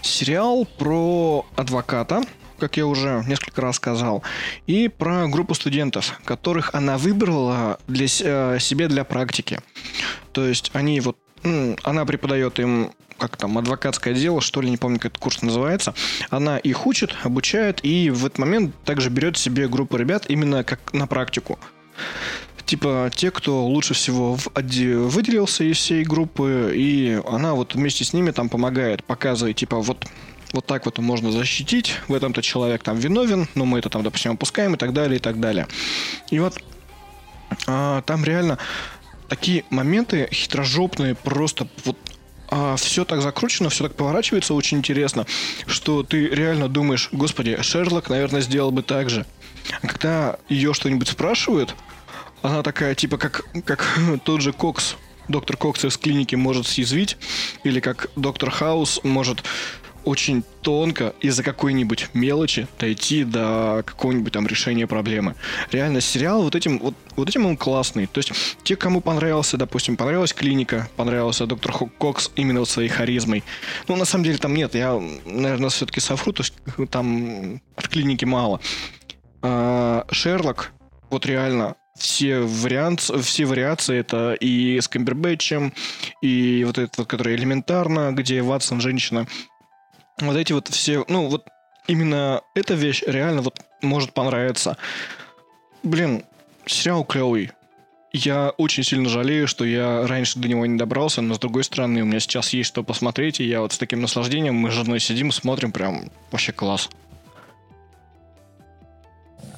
[0.07, 2.23] Сериал про адвоката,
[2.57, 4.23] как я уже несколько раз сказал,
[4.65, 9.59] и про группу студентов, которых она выбрала для э, себе для практики.
[10.31, 11.17] То есть они вот
[11.83, 15.93] она преподает им как там, адвокатское дело, что ли, не помню, как этот курс называется.
[16.29, 20.93] Она их учит, обучает, и в этот момент также берет себе группу ребят именно как
[20.93, 21.59] на практику
[22.67, 28.13] типа те, кто лучше всего в, выделился из всей группы, и она вот вместе с
[28.13, 30.05] ними там помогает, показывает, типа, вот
[30.53, 34.31] вот так вот можно защитить, в этом-то человек там виновен, но мы это там, допустим,
[34.31, 35.67] опускаем и так далее, и так далее.
[36.29, 36.57] И вот
[37.67, 38.57] а, там реально
[39.27, 41.97] такие моменты хитрожопные, просто вот
[42.49, 45.25] а все так закручено, все так поворачивается очень интересно,
[45.65, 49.25] что ты реально думаешь, господи, Шерлок, наверное, сделал бы так же.
[49.81, 51.75] А когда ее что-нибудь спрашивают,
[52.41, 54.95] она такая, типа, как, как тот же Кокс,
[55.27, 57.17] доктор Кокс из клиники может съязвить,
[57.63, 59.43] или как доктор Хаус может
[60.07, 65.35] очень тонко из-за какой-нибудь мелочи дойти до какого-нибудь там решения проблемы.
[65.69, 68.07] Реально, сериал вот этим, вот, вот этим он классный.
[68.07, 68.31] То есть,
[68.63, 73.43] те, кому понравился, допустим, понравилась клиника, понравился доктор Кокс именно вот своей харизмой.
[73.89, 74.75] Ну, на самом деле, там нет.
[74.75, 76.53] Я, наверное, все-таки софру, то есть
[76.89, 78.61] там от клиники мало.
[79.41, 80.71] А, Шерлок,
[81.09, 85.73] вот реально, все, вариант, все вариации это и с Камбербэтчем,
[86.21, 89.27] и вот этот вот, который элементарно, где Ватсон женщина.
[90.19, 91.45] Вот эти вот все, ну вот
[91.87, 94.77] именно эта вещь реально вот может понравиться.
[95.83, 96.23] Блин,
[96.65, 97.51] сериал клевый.
[98.13, 102.01] Я очень сильно жалею, что я раньше до него не добрался, но с другой стороны,
[102.01, 104.99] у меня сейчас есть что посмотреть, и я вот с таким наслаждением, мы с женой
[104.99, 106.89] сидим, смотрим, прям вообще класс.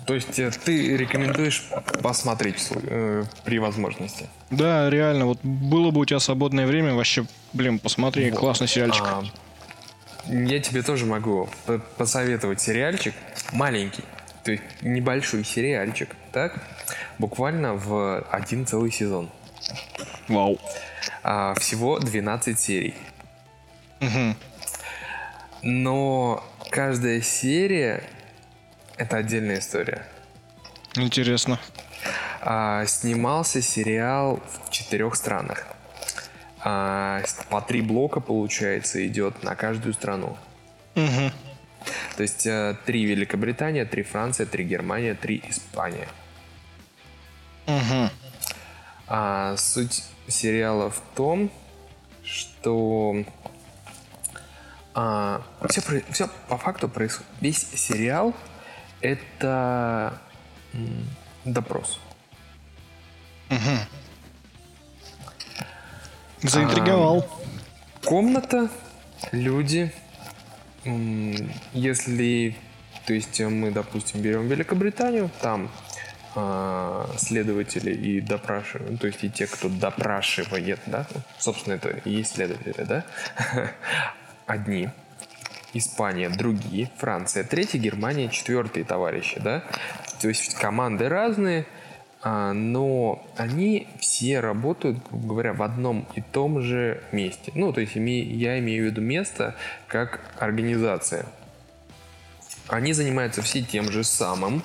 [0.10, 1.66] То есть э, ты рекомендуешь
[2.02, 4.28] посмотреть э, при возможности?
[4.50, 5.28] Да, реально.
[5.28, 8.40] Вот было бы у тебя свободное время, вообще, блин, посмотри, вот.
[8.40, 9.04] классный сериальчик.
[9.06, 9.24] А,
[10.26, 11.48] я тебе тоже могу
[11.96, 13.14] посоветовать сериальчик
[13.52, 14.04] маленький,
[14.44, 16.60] то есть небольшой сериальчик, так?
[17.20, 19.30] Буквально в один целый сезон.
[20.28, 20.60] Вау.
[21.22, 22.96] А, всего 12 серий.
[24.02, 24.36] Угу.
[25.62, 28.02] Но каждая серия
[29.00, 30.06] это отдельная история.
[30.96, 31.58] Интересно.
[32.42, 35.66] А, снимался сериал в четырех странах.
[36.62, 40.38] А, по три блока, получается, идет на каждую страну.
[40.96, 41.32] Угу.
[42.18, 46.10] То есть э, три Великобритания, три Франция, три Германия, три Испания.
[47.68, 48.10] Угу.
[49.08, 51.50] А суть сериала в том,
[52.22, 53.24] что
[54.94, 57.32] а, все, все по факту происходит.
[57.40, 58.36] Весь сериал
[59.02, 60.20] это
[61.46, 62.00] допрос.
[63.50, 63.60] Угу.
[66.44, 67.28] Заинтриговал.
[67.28, 68.70] А, комната,
[69.32, 69.92] люди.
[71.74, 72.56] Если,
[73.06, 75.70] то есть мы, допустим, берем Великобританию, там
[76.36, 81.06] а, следователи и допрашивают, то есть и те, кто допрашивает, да,
[81.38, 83.04] собственно, это и есть следователи, да,
[84.46, 84.90] одни,
[85.74, 89.64] Испания другие, Франция третьи, Германия четвертые товарищи, да,
[90.22, 91.66] то есть команды разные,
[92.22, 97.52] а, но они все работают, грубо говоря, в одном и том же месте.
[97.56, 99.56] Ну, то есть я имею в виду место
[99.88, 101.26] как организация.
[102.68, 104.62] Они занимаются все тем же самым.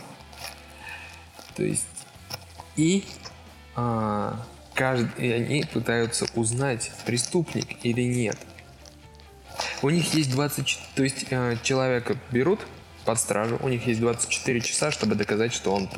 [1.54, 1.86] То есть
[2.76, 3.04] и
[3.76, 8.36] а, кажд- и они пытаются узнать, преступник или нет.
[9.85, 10.79] У них есть 20...
[10.94, 12.61] То есть э, человека берут
[13.05, 15.90] под стражу, у них есть 24 часа, чтобы доказать, что он,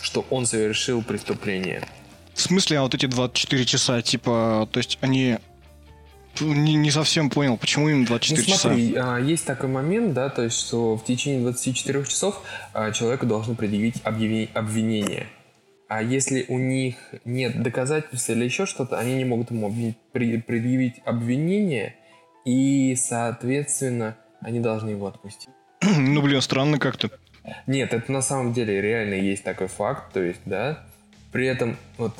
[0.00, 1.86] что он совершил преступление.
[2.32, 5.36] В смысле, а вот эти 24 часа, типа, то есть они...
[6.40, 8.68] Не, не совсем понял, почему им 24 ну, часа.
[8.68, 12.40] смотри, а, есть такой момент, да, то есть, что в течение 24 часов
[12.72, 15.26] а, человеку должны предъявить обвинение.
[15.88, 16.96] А если у них
[17.26, 21.96] нет доказательств или еще что-то, они не могут ему предъявить обвинение,
[22.46, 25.50] и, соответственно, они должны его отпустить.
[25.98, 27.10] Ну, блин, странно как-то.
[27.66, 30.84] Нет, это на самом деле реально есть такой факт, то есть, да.
[31.32, 32.14] При этом, вот,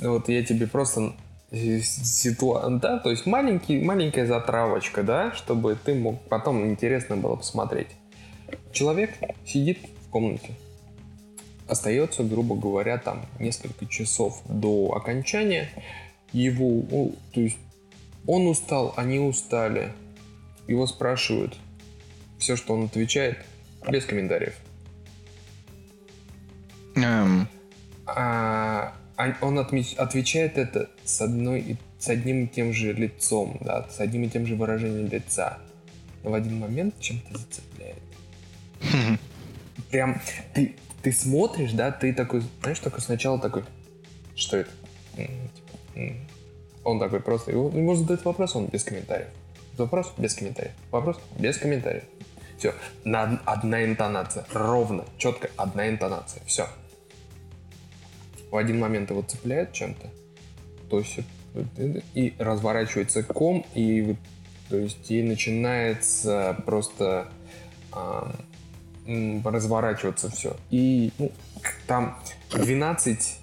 [0.00, 1.12] вот я тебе просто
[1.52, 2.68] ситуа...
[2.70, 7.88] да, то есть маленький, маленькая затравочка, да, чтобы ты мог потом интересно было посмотреть.
[8.72, 10.52] Человек сидит в комнате,
[11.68, 15.68] остается, грубо говоря, там несколько часов до окончания.
[16.32, 17.58] Его, ну, то есть
[18.26, 19.92] он устал, они устали.
[20.66, 21.56] Его спрашивают.
[22.38, 23.38] Все, что он отвечает,
[23.88, 24.54] без комментариев.
[26.96, 27.48] Эм,
[28.06, 28.94] А,
[29.40, 34.24] он отме- отвечает это с, одной, с одним и тем же лицом, да, с одним
[34.24, 35.58] и тем же выражением лица.
[36.22, 38.02] Но в один момент чем-то зацепляет.
[39.90, 40.20] Прям
[40.54, 43.64] ты, ты смотришь, да, ты такой, знаешь, такой сначала такой,
[44.34, 44.70] что это?
[46.86, 49.26] Он такой просто, его, ему задают вопрос, он без комментариев.
[49.76, 50.72] Вопрос без комментариев.
[50.92, 52.04] Вопрос без комментариев.
[52.58, 56.68] Все, на одна интонация, ровно, четко одна интонация, все.
[58.52, 60.08] В один момент его цепляет чем-то,
[60.88, 61.18] то есть
[62.14, 64.14] и разворачивается ком, и
[64.68, 67.26] то есть и начинается просто
[67.90, 68.32] а,
[69.44, 70.56] разворачиваться все.
[70.70, 71.32] И ну,
[71.88, 72.16] там
[72.52, 73.38] 12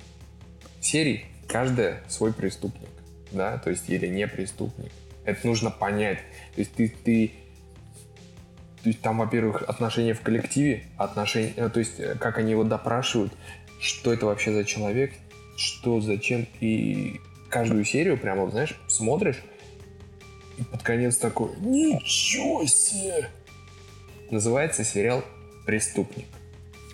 [0.79, 2.92] серий, каждая свой преступник,
[3.33, 4.91] да, то есть или не преступник.
[5.25, 6.19] Это нужно понять.
[6.55, 7.31] То есть ты, ты
[8.83, 12.65] то есть там, во-первых, отношения в коллективе, отношения, э, то есть э, как они его
[12.65, 13.31] допрашивают,
[13.79, 15.13] что это вообще за человек,
[15.55, 19.41] что, зачем, и каждую серию прямо, вот, знаешь, смотришь,
[20.57, 23.29] и под конец такой, ничего себе!
[24.31, 25.23] Называется сериал
[25.65, 26.25] «Преступник».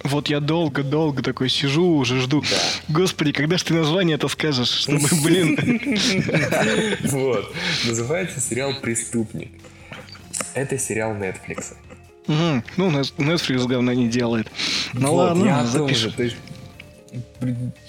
[0.04, 2.44] Вот я долго-долго такой сижу, уже жду.
[2.88, 4.70] Господи, когда же ты название это скажешь?
[4.70, 5.58] Чтобы, блин...
[7.04, 7.54] Вот.
[7.86, 9.52] Называется сериал «Преступник».
[10.54, 11.74] Это сериал Netflix.
[12.28, 12.64] Мгм.
[12.78, 14.50] Ну, Net- Netflix говна не делает.
[14.94, 16.10] Ну Вот, ладно, я том запишем.
[16.12, 16.36] же, то есть,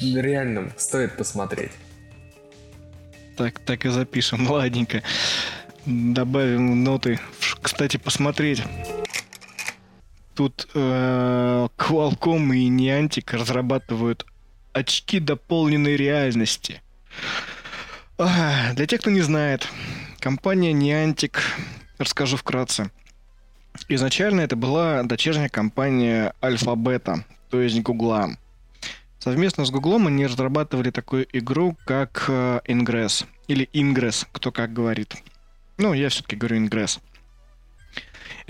[0.01, 1.73] реально стоит посмотреть.
[3.37, 5.03] Так, так и запишем, ладненько.
[5.87, 7.21] Добавим ноты.
[7.63, 8.63] Кстати, посмотреть.
[10.41, 14.25] Тут э, Qualcomm и Niantic разрабатывают
[14.73, 16.81] очки дополненной реальности.
[18.17, 19.69] А, Для тех, кто не знает,
[20.19, 21.41] компания Niantic,
[21.99, 22.91] расскажу вкратце.
[23.91, 28.31] Изначально это была дочерняя компания Alphabeta, то есть Гугла.
[29.19, 33.27] Совместно с Гуглом они разрабатывали такую игру, как э, Ingress.
[33.47, 35.17] Или Ingress, кто как говорит.
[35.77, 36.99] Ну, я все-таки говорю Ingress.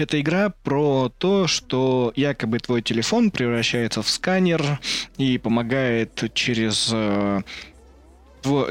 [0.00, 4.80] Это игра про то, что якобы твой телефон превращается в сканер
[5.18, 7.42] и помогает через, э,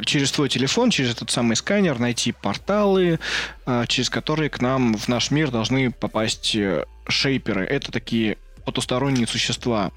[0.06, 3.20] через твой телефон, через этот самый сканер найти порталы,
[3.68, 7.64] э, через которые к нам в наш мир должны попасть э, шейперы.
[7.64, 9.92] Это такие потусторонние существа.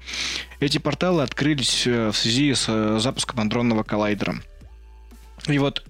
[0.59, 4.35] Эти порталы открылись в связи с запуском андронного коллайдера.
[5.47, 5.83] И вот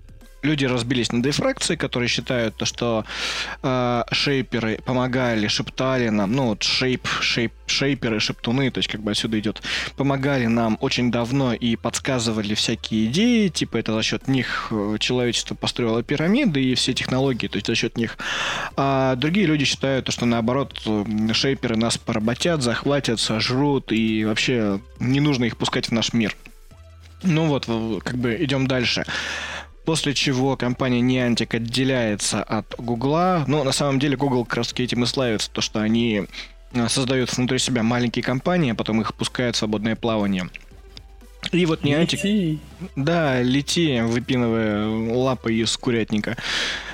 [0.43, 3.06] люди разбились на дифракции, которые считают, то, что
[3.63, 9.12] э, шейперы помогали, шептали нам, ну, вот шейп, шейп, шейперы, шептуны, то есть как бы
[9.12, 9.62] отсюда идет,
[9.95, 15.56] помогали нам очень давно и подсказывали всякие идеи, типа это за счет них э, человечество
[15.56, 18.17] построило пирамиды и все технологии, то есть за счет них.
[18.75, 20.82] А другие люди считают, что наоборот,
[21.34, 26.36] шейперы нас поработят, захватят, сожрут и вообще не нужно их пускать в наш мир.
[27.23, 27.65] Ну вот,
[28.03, 29.06] как бы идем дальше.
[29.86, 33.43] После чего компания Niantic отделяется от Гугла.
[33.48, 36.24] Ну, на самом деле, Google как раз этим и славится, то, что они
[36.72, 40.50] э, создают внутри себя маленькие компании, а потом их пускают в свободное плавание.
[41.52, 42.24] И вот Niantic...
[42.24, 42.60] Лети.
[42.96, 46.38] Да, лети, выпинывая лапы из курятника,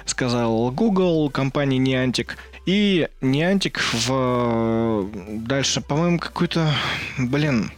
[0.05, 2.31] сказал Google, компания Niantic.
[2.65, 5.09] И Niantic в...
[5.45, 6.73] Дальше, по-моему, какой-то...
[7.17, 7.71] Блин,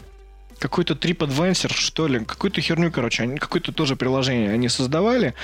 [0.62, 5.34] какой-то TripAdvisor, что ли, какую-то херню, короче, они какое-то тоже приложение они создавали,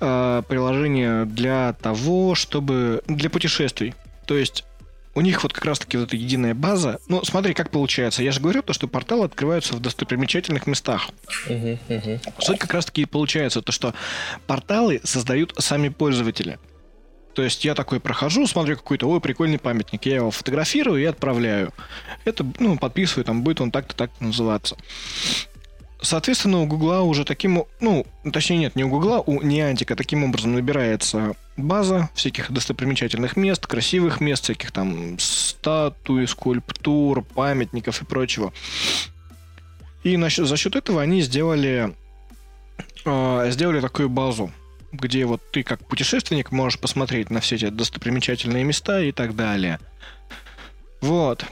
[0.00, 3.94] э, приложение для того, чтобы для путешествий.
[4.26, 4.64] То есть
[5.14, 6.98] у них вот как раз-таки вот эта единая база.
[7.06, 8.24] Ну, смотри, как получается.
[8.24, 11.10] Я же говорю то, что порталы открываются в достопримечательных местах.
[11.48, 12.20] Uh-huh, uh-huh.
[12.40, 13.94] Суть как раз-таки получается то, что
[14.48, 16.58] порталы создают сами пользователи.
[17.34, 21.72] То есть я такой прохожу, смотрю какой-то, ой, прикольный памятник, я его фотографирую и отправляю.
[22.24, 24.76] Это, ну, подписываю, там будет он так-то, так-то называться.
[26.02, 30.52] Соответственно, у Гугла уже таким, ну, точнее нет, не у Гугла, у Niantic таким образом
[30.52, 38.52] набирается база всяких достопримечательных мест, красивых мест, всяких там статуй, скульптур, памятников и прочего.
[40.02, 41.94] И за счет этого они сделали,
[43.04, 44.50] э, сделали такую базу
[44.92, 49.80] где вот ты как путешественник можешь посмотреть на все эти достопримечательные места и так далее.
[51.00, 51.44] Вот.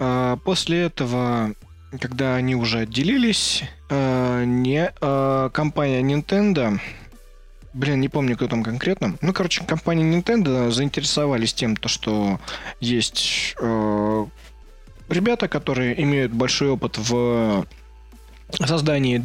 [0.00, 1.54] А после этого,
[2.00, 6.80] когда они уже отделились, а, не, а, компания Nintendo
[7.74, 9.16] Блин, не помню, кто там конкретно.
[9.20, 12.38] Ну, короче, компания Nintendo заинтересовались тем, то, что
[12.78, 14.26] есть э,
[15.08, 17.66] ребята, которые имеют большой опыт в
[18.52, 19.18] создании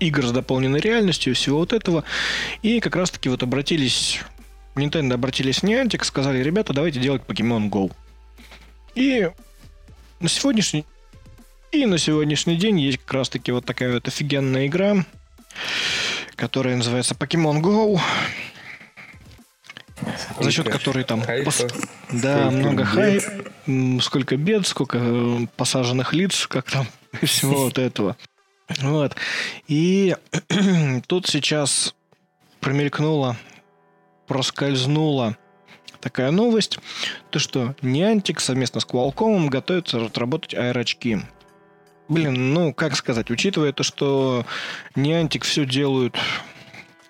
[0.00, 2.04] игр с дополненной реальностью, всего вот этого.
[2.62, 4.20] И как раз-таки вот обратились,
[4.74, 7.92] Nintendo обратились в Niantic, сказали, ребята, давайте делать Pokemon Go.
[8.94, 9.30] И
[10.20, 10.84] на сегодняшний
[11.72, 15.04] и на сегодняшний день есть как раз-таки вот такая вот офигенная игра,
[16.34, 18.00] которая называется Pokemon Go.
[20.18, 21.66] Сколько за счет которой там пос...
[22.10, 23.22] да много хайп,
[24.02, 26.86] сколько бед, сколько посаженных лиц, как там
[27.20, 28.16] и всего вот этого.
[28.78, 29.16] Вот.
[29.68, 30.16] И
[31.06, 31.94] тут сейчас
[32.60, 33.36] промелькнула,
[34.26, 35.36] проскользнула
[36.00, 36.78] такая новость,
[37.30, 41.22] то что Niantic совместно с Qualcomm готовится разработать аэрочки.
[42.08, 44.44] Блин, ну, как сказать, учитывая то, что
[44.96, 46.16] Niantic все делают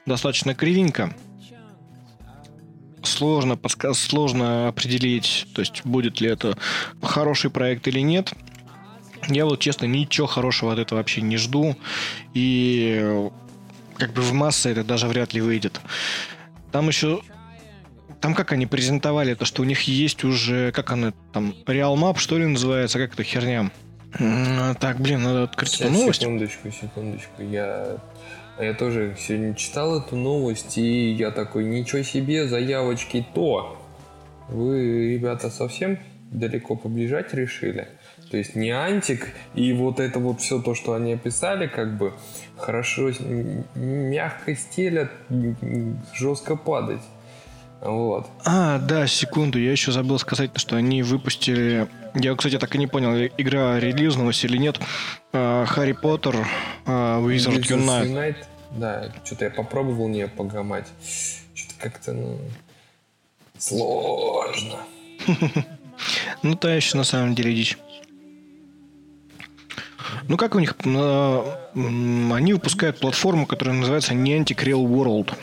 [0.06, 1.14] достаточно кривенько,
[3.02, 6.58] сложно, подсказ, сложно определить, то есть будет ли это
[7.02, 8.32] хороший проект или нет–
[9.28, 11.76] я вот, честно, ничего хорошего от этого вообще не жду.
[12.34, 13.28] И
[13.96, 15.80] как бы в массы это даже вряд ли выйдет.
[16.72, 17.20] Там еще...
[18.20, 20.72] Там как они презентовали то, что у них есть уже...
[20.72, 21.54] Как она там?
[21.66, 22.98] Real Map, что ли, называется?
[22.98, 23.70] Как это херня?
[24.80, 26.20] Так, блин, надо открыть Сейчас, эту новость.
[26.20, 27.42] Секундочку, секундочку.
[27.42, 27.98] Я
[28.60, 33.78] я тоже сегодня читал эту новость, и я такой, ничего себе, заявочки то.
[34.48, 35.98] Вы, ребята, совсем
[36.30, 37.88] далеко побежать решили?
[38.30, 42.14] То есть не антик, и вот это вот все то, что они описали, как бы
[42.56, 43.10] хорошо,
[43.74, 45.10] мягко стелят,
[46.14, 47.00] жестко падать.
[47.80, 48.28] Вот.
[48.44, 51.88] А, да, секунду, я еще забыл сказать, что они выпустили...
[52.14, 54.78] Я, кстати, так и не понял, игра релизнулась или нет.
[55.32, 56.46] Харри Поттер,
[56.86, 58.06] Wizard Unite.
[58.06, 58.44] Unite.
[58.72, 60.86] Да, что-то я попробовал нее погамать.
[61.54, 62.38] Что-то как-то, ну,
[63.58, 64.76] сложно.
[66.42, 67.76] Ну, то еще на самом деле дичь.
[70.28, 70.74] Ну, как у них?
[70.84, 75.34] Они выпускают платформу, которая называется Niantic Real World.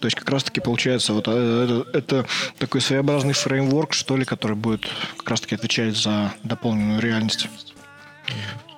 [0.00, 2.26] То есть как раз-таки получается вот э, это, это
[2.58, 7.48] такой своеобразный фреймворк, что ли, который будет как раз-таки отвечать за дополненную реальность.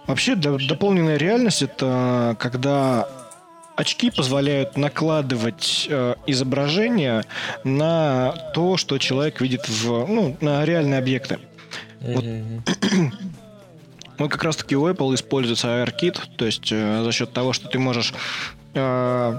[0.07, 3.09] Вообще, для, дополненная реальность это когда
[3.75, 7.25] очки позволяют накладывать э, изображение
[7.65, 11.41] на то, что человек видит в, ну, на реальные объекты.
[12.01, 12.25] Вот.
[14.19, 17.79] Вот как раз-таки у Apple используется AirKit, то есть э, за счет того, что ты
[17.79, 18.15] можешь
[18.75, 19.39] э,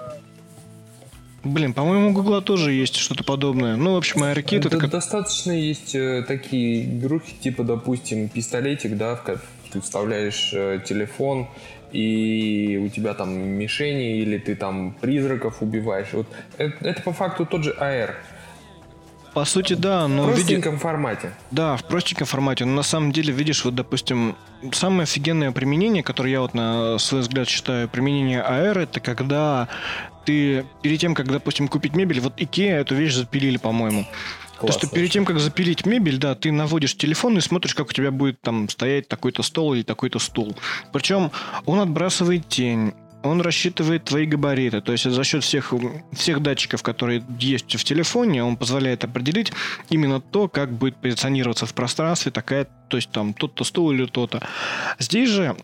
[1.43, 3.78] Блин, по-моему, у Гугла тоже есть что-то подобное.
[3.78, 4.89] Ну, в общем, AirKit это, это как...
[4.89, 9.23] Достаточно есть э, такие игрухи, типа, допустим, пистолетик, да, в
[9.71, 11.47] ты вставляешь э, телефон,
[11.91, 16.09] и у тебя там мишени, или ты там призраков убиваешь.
[16.13, 18.15] Вот это, это по факту тот же AR.
[19.38, 21.31] По сути, да, но В простеньком формате.
[21.51, 22.65] Да, в простеньком формате.
[22.65, 24.35] Но на самом деле, видишь, вот, допустим,
[24.71, 29.67] самое офигенное применение, которое я вот на свой взгляд считаю, применение AR, это когда
[30.25, 34.07] ты перед тем, как, допустим, купить мебель, вот Икеа эту вещь запилили, по-моему.
[34.59, 37.93] То, что перед тем, как запилить мебель, да, ты наводишь телефон и смотришь, как у
[37.93, 40.57] тебя будет там стоять такой-то стол или такой-то стул.
[40.91, 41.29] Причем
[41.67, 42.95] он отбрасывает тень,
[43.28, 44.82] он рассчитывает твои габариты.
[44.82, 45.73] То есть за счет всех,
[46.13, 49.51] всех датчиков, которые есть в телефоне, он позволяет определить
[49.89, 54.41] именно то, как будет позиционироваться в пространстве такая, то есть там тот-то стул или то-то.
[54.99, 55.55] Здесь же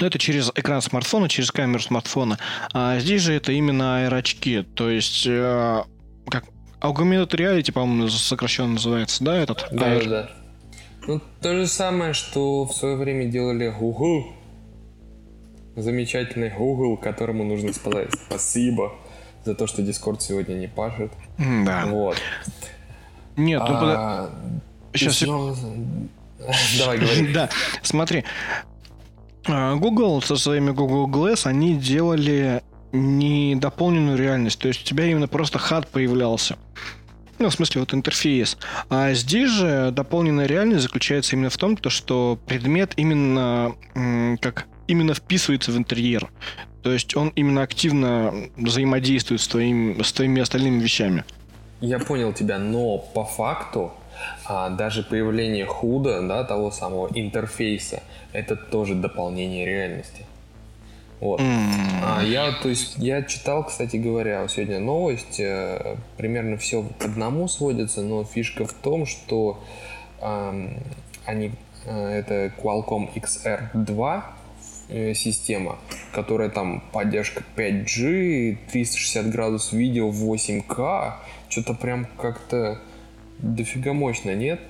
[0.00, 2.38] ну, это через экран смартфона, через камеру смартфона.
[2.72, 4.64] А здесь же это именно аэрочки.
[4.74, 5.82] То есть, э,
[6.28, 6.44] как
[6.80, 9.66] Augmented Reality, по-моему, сокращенно называется, да, этот?
[9.72, 10.08] Да, AR?
[10.08, 10.30] да.
[11.06, 14.34] Ну, то же самое, что в свое время делали Google.
[15.82, 18.94] Замечательный Google, которому нужно сказать спасибо
[19.44, 21.12] за то, что Discord сегодня не пашет.
[21.38, 21.86] Да.
[21.86, 22.16] Вот.
[23.36, 24.30] Нет, ну А,
[24.92, 25.56] ты Сейчас, снова-
[26.78, 27.28] Давай, говори.
[27.32, 27.48] Да,
[27.82, 28.24] смотри.
[29.46, 34.58] А, Google со своими Google Glass, они делали не дополненную реальность.
[34.58, 36.56] То есть у тебя именно просто хат появлялся.
[37.38, 38.58] Ну, в смысле, вот интерфейс.
[38.90, 43.76] А здесь же дополненная реальность заключается именно в том, то, что предмет именно
[44.40, 46.28] как именно вписывается в интерьер.
[46.82, 51.24] То есть он именно активно взаимодействует с, твоим, с твоими остальными вещами.
[51.80, 53.92] Я понял тебя, но по факту
[54.46, 60.24] а, даже появление худа, да, того самого интерфейса, это тоже дополнение реальности.
[61.20, 61.40] Вот.
[61.40, 61.68] М,
[62.02, 67.48] А, я, то есть, я читал, кстати говоря, сегодня новость, э, примерно все к одному
[67.48, 69.62] сводится, но фишка в том, что
[70.20, 70.70] ам,
[71.26, 71.52] они,
[71.84, 74.22] э, это Qualcomm XR2
[74.88, 75.78] э, система,
[76.12, 81.14] которая там поддержка 5G, 360 градусов видео в 8К,
[81.48, 82.80] что-то прям как-то
[83.38, 84.60] дофига мощно, нет?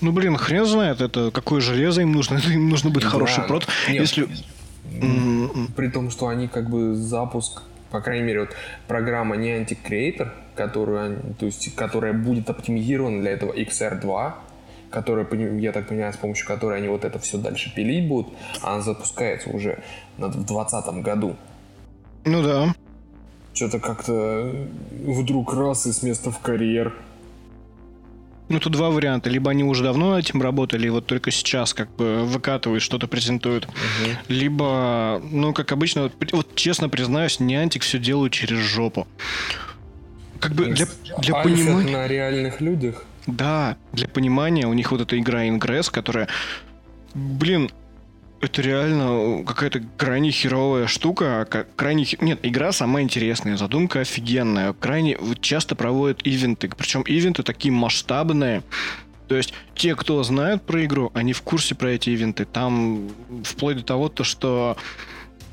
[0.00, 2.38] Ну, блин, хрен знает, это какое железо им нужно.
[2.48, 3.10] Им нужно быть Да.
[3.10, 3.66] хороший прот.
[3.88, 4.26] Нет, Если...
[5.02, 8.50] М, При том, что они как бы запуск, по крайней мере, вот
[8.88, 9.36] программа
[9.86, 14.32] Creator, которую, они- то есть, которая будет оптимизирована для этого XR2,
[14.90, 15.26] которая,
[15.58, 18.32] я так понимаю, с помощью которой они вот это все дальше пилить будут,
[18.62, 19.82] она запускается уже
[20.16, 21.36] в 2020 году.
[22.24, 22.74] Ну да.
[23.54, 24.52] Что-то как-то
[24.90, 26.94] вдруг раз и с места в карьер.
[28.48, 29.30] Ну, тут два варианта.
[29.30, 33.06] Либо они уже давно над этим работали, и вот только сейчас как бы выкатывают, что-то
[33.06, 33.68] презентуют.
[34.26, 39.06] Либо, ну, как обычно, вот, вот честно признаюсь, Niantic все делают через жопу.
[40.40, 40.86] Как бы для,
[41.18, 41.92] для Альфа понимания...
[41.92, 43.04] на реальных людях.
[43.26, 46.28] Да, для понимания у них вот эта игра Ingress, которая,
[47.14, 47.70] блин,
[48.40, 51.46] это реально какая-то крайне херовая штука.
[51.48, 54.72] ка- Крайне хе- Нет, игра сама интересная, задумка офигенная.
[54.72, 56.70] Крайне часто проводят ивенты.
[56.76, 58.62] Причем ивенты такие масштабные.
[59.28, 62.46] То есть те, кто знают про игру, они в курсе про эти ивенты.
[62.46, 63.10] Там
[63.44, 64.76] вплоть до того, то, что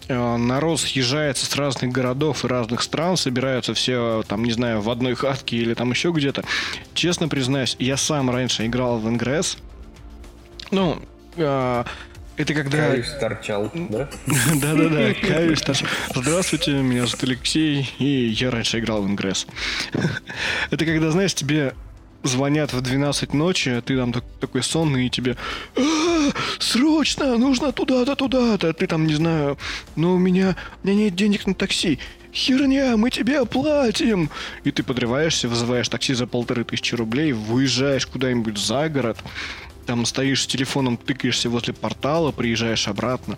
[0.10, 5.16] народ съезжается с разных городов и разных стран, собираются все, там, не знаю, в одной
[5.16, 6.43] хатке или там еще где-то.
[6.93, 9.58] Честно признаюсь, я сам раньше играл в Ingress.
[10.72, 11.01] Ну,
[11.36, 11.84] э,
[12.38, 12.78] это когда...
[12.78, 14.10] Каюсь, торчал, да?
[14.62, 15.60] Да-да-да, каюсь.
[15.62, 19.47] торч- Здравствуйте, меня зовут Алексей, и я раньше играл в Ingress.
[20.72, 21.74] Это когда, знаешь, тебе
[22.28, 25.36] звонят в 12 ночи, а ты там так- такой сонный, и тебе
[25.75, 25.82] «А,
[26.59, 28.73] срочно, нужно туда-то, туда-то.
[28.73, 29.57] Ты там, не знаю,
[29.95, 31.99] ну у меня, у меня нет денег на такси.
[32.34, 34.30] Херня, мы тебе оплатим.
[34.63, 39.17] И ты подрываешься, вызываешь такси за полторы тысячи рублей, выезжаешь куда-нибудь за город,
[39.86, 43.38] там стоишь с телефоном, тыкаешься возле портала, приезжаешь обратно.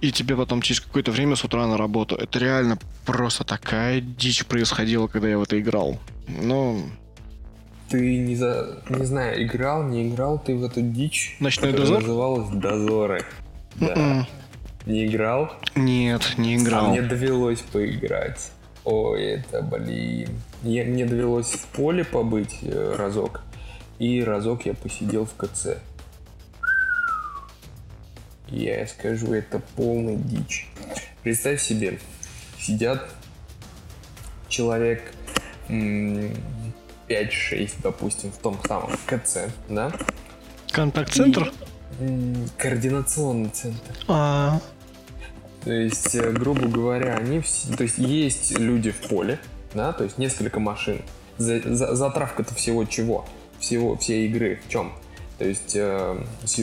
[0.00, 2.16] И тебе потом через какое-то время с утра на работу.
[2.16, 2.76] Это реально
[3.06, 6.00] просто такая дичь происходила, когда я в это играл.
[6.26, 6.84] Ну,
[7.92, 8.78] Ты не, за...
[8.88, 12.00] не знаю, играл, не играл ты в эту дичь, Ночной дозор?
[12.00, 13.22] называлась Дозоры.
[13.76, 13.92] Да.
[13.94, 14.26] м-м.
[14.86, 15.52] Не играл?
[15.76, 16.88] нет, не А играл.
[16.90, 18.50] мне довелось поиграть.
[18.84, 20.30] Ой, это, блин.
[20.62, 23.42] Я- мне довелось в поле побыть э, разок.
[23.98, 25.76] И разок я посидел в КЦ.
[28.48, 30.66] Я скажу, это полный дичь.
[31.22, 31.98] Представь себе,
[32.58, 33.08] сидят
[34.48, 35.12] человек
[35.68, 36.32] м,
[37.12, 39.92] 5-6, допустим, в том самом КЦ, да?
[40.70, 41.52] Контакт-центр?
[42.56, 43.94] Координационный центр.
[44.08, 44.60] А,
[45.64, 49.38] То есть, э, грубо говоря, они все, то есть есть люди в поле,
[49.74, 51.02] да, то есть несколько машин.
[51.36, 53.26] За, за, затравка-то всего чего?
[53.60, 54.92] Всего, всей игры в чем?
[55.38, 56.18] То есть, э,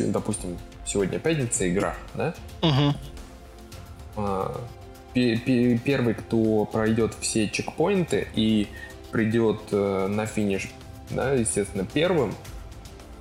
[0.08, 2.34] допустим, сегодня пятница игра, да?
[2.62, 2.96] Угу.
[4.18, 4.62] А,
[5.14, 8.68] первый, кто пройдет все чекпоинты и
[9.12, 10.70] придет э, на финиш,
[11.10, 12.34] да, естественно, первым,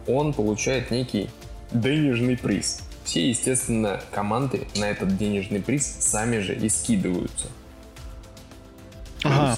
[0.07, 1.29] он получает некий
[1.71, 2.83] денежный приз.
[3.05, 7.47] Все, естественно, команды на этот денежный приз сами же и скидываются.
[9.25, 9.57] Ага.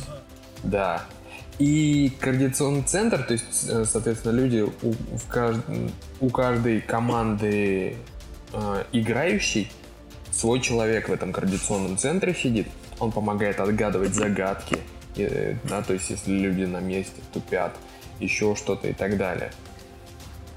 [0.63, 1.03] Да.
[1.59, 5.61] И координационный центр, то есть, э, соответственно, люди у, в кажд...
[6.21, 7.97] у каждой команды
[8.53, 9.71] э, играющей
[10.31, 12.69] свой человек в этом координационном центре сидит.
[12.99, 14.79] Он помогает отгадывать загадки,
[15.17, 17.77] да, то есть если люди на месте тупят,
[18.21, 19.51] еще что-то и так далее.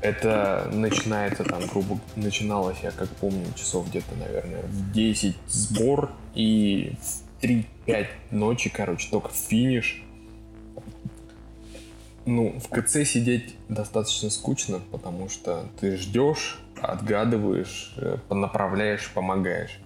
[0.01, 6.97] Это начинается там, грубо, начиналось, я как помню, часов где-то, наверное, в 10 сбор и
[7.39, 10.03] в 3-5 ночи, короче, только финиш.
[12.25, 19.79] Ну, в КЦ сидеть достаточно скучно, потому что ты ждешь, отгадываешь, э, направляешь, помогаешь.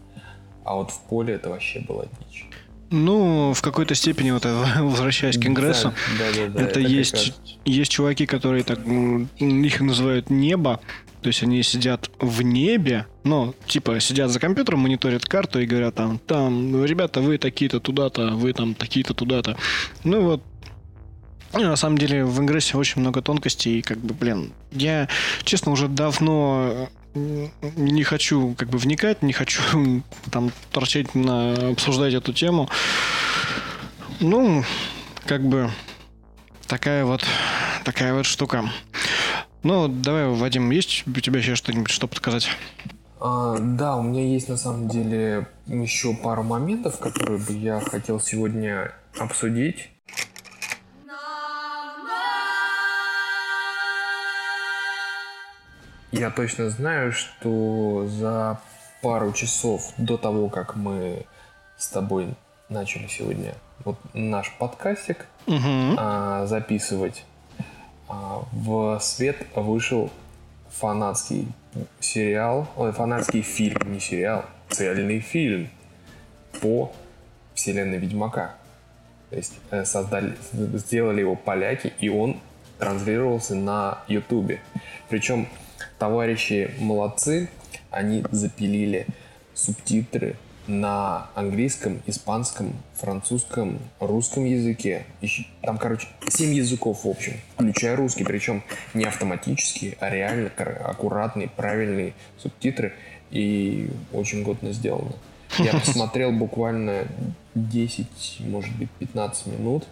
[0.63, 2.46] А вот в поле это вообще была дичь.
[2.89, 4.45] Ну, в какой-то степени, вот
[4.79, 7.33] возвращаясь к Ингрессу, да, да, да, это, это есть,
[7.65, 10.79] есть чуваки, которые так, их называют небо,
[11.21, 15.95] то есть они сидят в небе, но типа сидят за компьютером, мониторят карту и говорят
[15.95, 19.57] там, там, ребята, вы такие-то туда-то, вы там такие-то туда-то.
[20.03, 20.43] Ну вот,
[21.53, 25.09] на самом деле в Ингрессе очень много тонкостей, и как бы, блин, я,
[25.43, 26.89] честно, уже давно
[27.75, 29.61] не хочу как бы вникать, не хочу
[30.31, 32.69] там торчать на обсуждать эту тему.
[34.19, 34.63] Ну,
[35.25, 35.69] как бы
[36.67, 37.23] такая вот
[37.83, 38.69] такая вот штука.
[39.63, 42.49] Ну, давай, Вадим, есть у тебя еще что-нибудь, что подсказать?
[43.19, 48.19] А, да, у меня есть на самом деле еще пару моментов, которые бы я хотел
[48.19, 49.89] сегодня обсудить.
[56.11, 58.59] Я точно знаю, что за
[59.01, 61.25] пару часов до того, как мы
[61.77, 62.33] с тобой
[62.69, 63.53] начали сегодня
[63.83, 65.95] вот наш подкастик угу.
[65.97, 67.23] а, записывать,
[68.07, 70.11] а, в свет вышел
[70.69, 71.47] фанатский
[71.99, 75.69] сериал, ой, фанатский фильм, не сериал, цельный фильм
[76.61, 76.91] по
[77.53, 78.55] вселенной Ведьмака.
[79.29, 82.37] То есть э, создали, сделали его поляки, и он
[82.79, 84.61] транслировался на Ютубе.
[85.09, 85.47] Причем
[85.97, 87.49] товарищи молодцы,
[87.91, 89.07] они запилили
[89.53, 90.35] субтитры
[90.67, 95.05] на английском, испанском, французском, русском языке.
[95.61, 98.25] Там, короче, 7 языков в общем, включая русский.
[98.25, 100.51] Причем не автоматические, а реально
[100.83, 102.93] аккуратные, правильные субтитры.
[103.31, 105.13] И очень годно сделано.
[105.57, 107.07] Я посмотрел буквально
[107.55, 109.85] 10, может быть, 15 минут.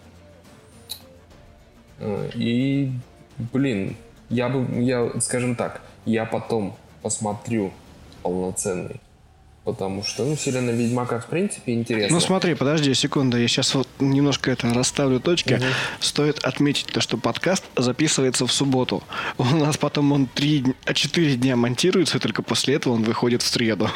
[1.98, 2.92] Э, и,
[3.52, 3.96] блин,
[4.28, 7.72] я бы, я, скажем так, я потом посмотрю
[8.22, 9.00] полноценный.
[9.66, 12.14] Потому что, ну, вселенная Ведьмака, в принципе, интересно.
[12.14, 15.54] Ну, смотри, подожди секунду, я сейчас вот немножко это расставлю точки.
[15.54, 15.64] Угу.
[15.98, 19.02] Стоит отметить то, что подкаст записывается в субботу.
[19.38, 23.42] У нас потом он 3, 4 а дня монтируется, и только после этого он выходит
[23.42, 23.90] в среду.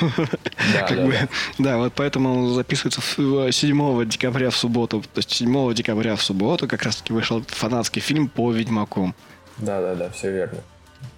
[0.74, 1.28] Да, как да, бы, да.
[1.59, 5.03] да, вот поэтому он записывается 7 декабря в субботу.
[5.03, 9.14] То есть 7 декабря в субботу как раз-таки вышел фанатский фильм по Ведьмаку.
[9.61, 10.61] Да-да-да, все верно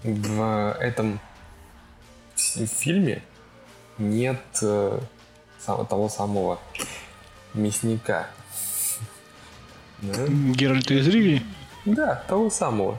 [0.03, 1.20] в этом
[2.36, 3.22] фильме
[3.99, 5.01] нет э,
[5.66, 6.59] того самого
[7.55, 8.28] мясника.
[10.03, 10.26] Да?
[10.26, 11.45] Геральта из Ривии?
[11.84, 12.99] Да, того самого.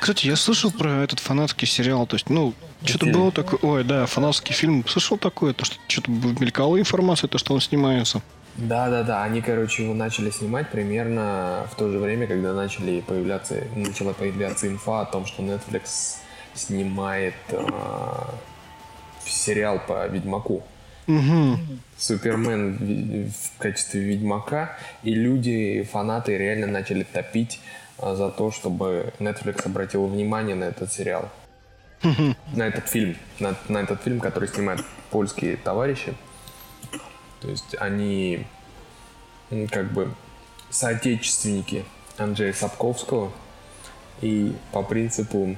[0.00, 4.06] Кстати, я слышал про этот фанатский сериал, то есть, ну, что-то было такое, ой, да,
[4.06, 8.22] фанатский фильм, слышал такое, то что что-то мелькала информация, то, что он снимается.
[8.58, 9.22] Да, да, да.
[9.22, 14.68] Они, короче, его начали снимать примерно в то же время, когда начали появляться, начала появляться
[14.68, 16.16] инфа о том, что Netflix
[16.54, 17.68] снимает э,
[19.24, 20.62] сериал по Ведьмаку.
[21.06, 21.58] Угу.
[21.98, 27.60] Супермен в качестве Ведьмака, и люди, фанаты реально начали топить
[27.98, 31.28] э, за то, чтобы Netflix обратил внимание на этот сериал.
[32.02, 32.34] Угу.
[32.54, 33.16] На этот фильм.
[33.38, 36.14] На, на этот фильм, который снимают польские товарищи.
[37.40, 38.46] То есть они
[39.70, 40.12] как бы
[40.70, 41.84] соотечественники
[42.18, 43.32] Анджея Сапковского.
[44.22, 45.56] И по принципу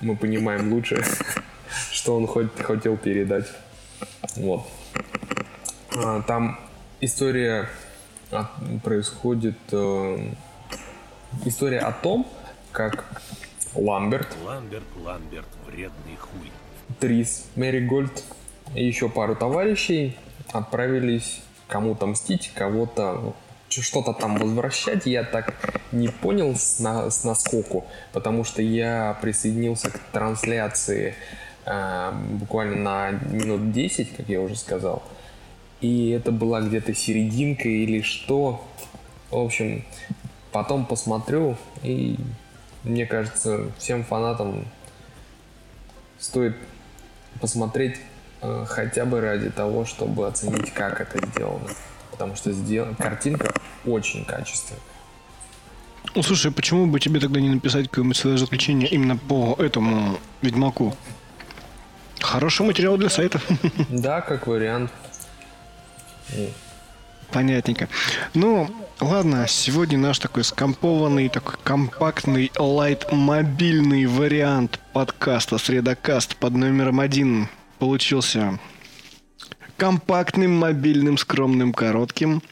[0.00, 1.04] мы понимаем лучше,
[1.92, 3.46] что он хоть, хотел передать.
[4.36, 4.66] Вот.
[5.94, 6.58] А, там
[7.00, 7.68] история
[8.30, 8.48] от,
[8.82, 9.58] происходит...
[9.72, 10.32] Э,
[11.44, 12.26] история о том,
[12.72, 13.04] как
[13.74, 14.28] Ламберт...
[14.44, 16.50] Ламберт, Ламберт, вредный хуй.
[17.00, 18.24] Трис Мэри Гольд
[18.74, 20.16] еще пару товарищей
[20.52, 23.34] отправились кому-то мстить, кого-то
[23.68, 25.54] что-то там возвращать, я так
[25.92, 31.14] не понял с, на, с наскоку, потому что я присоединился к трансляции
[31.66, 35.02] э, буквально на минут 10, как я уже сказал.
[35.80, 38.64] И это была где-то серединка или что.
[39.30, 39.84] В общем,
[40.50, 42.16] потом посмотрю, и
[42.84, 44.64] мне кажется, всем фанатам
[46.18, 46.56] стоит
[47.40, 47.98] посмотреть
[48.40, 51.68] хотя бы ради того, чтобы оценить, как это сделано.
[52.10, 53.52] Потому что сделан, картинка
[53.84, 54.80] очень качественная.
[56.14, 60.96] Ну, слушай, почему бы тебе тогда не написать какое-нибудь свое заключение именно по этому Ведьмаку?
[62.20, 63.40] Хороший материал для сайта.
[63.88, 64.90] Да, как вариант.
[67.30, 67.88] Понятненько.
[68.34, 68.70] Ну,
[69.00, 77.48] ладно, сегодня наш такой скомпованный, такой компактный, лайт мобильный вариант подкаста «Средокаст» под номером один
[77.78, 78.58] получился
[79.76, 82.42] компактным, мобильным, скромным, коротким.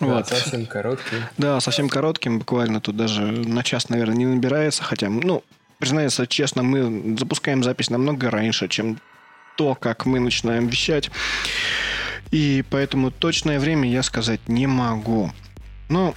[0.00, 0.28] Да, вот.
[0.28, 1.18] совсем коротким.
[1.36, 5.44] Да, совсем коротким, буквально тут даже на час, наверное, не набирается, хотя, ну,
[5.78, 8.98] признается честно, мы запускаем запись намного раньше, чем
[9.56, 11.10] то, как мы начинаем вещать.
[12.30, 15.30] И поэтому точное время я сказать не могу.
[15.90, 16.14] Но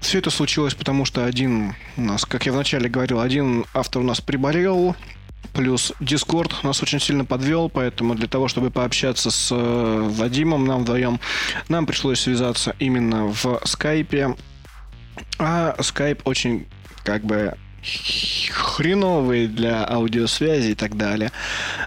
[0.00, 4.04] все это случилось потому, что один у нас, как я вначале говорил, один автор у
[4.04, 4.96] нас приболел,
[5.52, 10.82] плюс Discord нас очень сильно подвел, поэтому для того, чтобы пообщаться с э, Вадимом, нам
[10.82, 11.20] вдвоем,
[11.68, 14.36] нам пришлось связаться именно в скайпе.
[15.38, 16.66] А скайп очень
[17.04, 17.54] как бы
[18.50, 21.30] хреновые для аудиосвязи и так далее.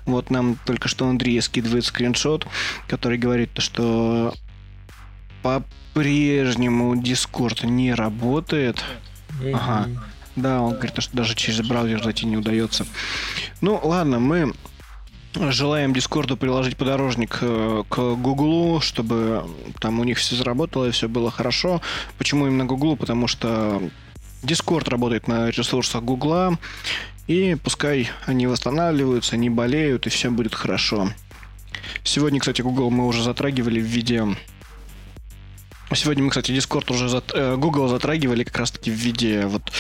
[0.05, 2.45] Вот нам только что Андрей скидывает скриншот,
[2.87, 4.33] который говорит, что
[5.41, 8.83] по-прежнему Discord не работает.
[9.53, 9.89] Ага.
[10.37, 12.85] Да, он говорит, что даже через браузер зайти не удается.
[13.59, 14.53] Ну, ладно, мы
[15.33, 19.45] желаем Дискорду приложить подорожник э, к Гуглу, чтобы
[19.79, 21.81] там у них все заработало и все было хорошо.
[22.17, 22.95] Почему именно Гуглу?
[22.95, 23.81] Потому что
[24.43, 26.57] Discord работает на ресурсах Гугла,
[27.27, 31.11] и пускай они восстанавливаются, не болеют, и все будет хорошо.
[32.03, 34.23] Сегодня, кстати, Google мы уже затрагивали в виде...
[35.93, 37.31] Сегодня мы, кстати, Discord уже зат...
[37.33, 39.71] Э, Google затрагивали как раз-таки в виде вот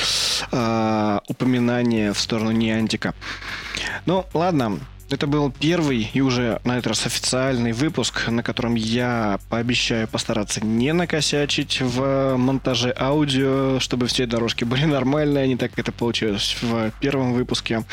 [0.51, 3.13] э, упоминания в сторону Неантика.
[4.05, 4.79] Ну, ладно,
[5.09, 10.65] это был первый и уже на этот раз официальный выпуск, на котором я пообещаю постараться
[10.65, 16.57] не накосячить в монтаже аудио, чтобы все дорожки были нормальные, а не так это получилось
[16.61, 17.85] в первом выпуске.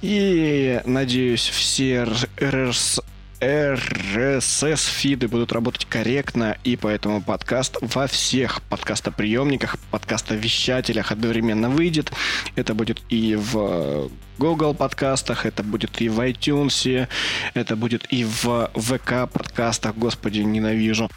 [0.00, 2.04] И надеюсь, все
[2.36, 3.02] RS
[3.42, 12.12] RSS-фиды будут работать корректно, и поэтому подкаст во всех подкастоприемниках, подкастовещателях одновременно выйдет.
[12.54, 17.08] Это будет и в Google подкастах, это будет и в iTunes,
[17.54, 21.10] это будет и в ВК подкастах, господи, ненавижу.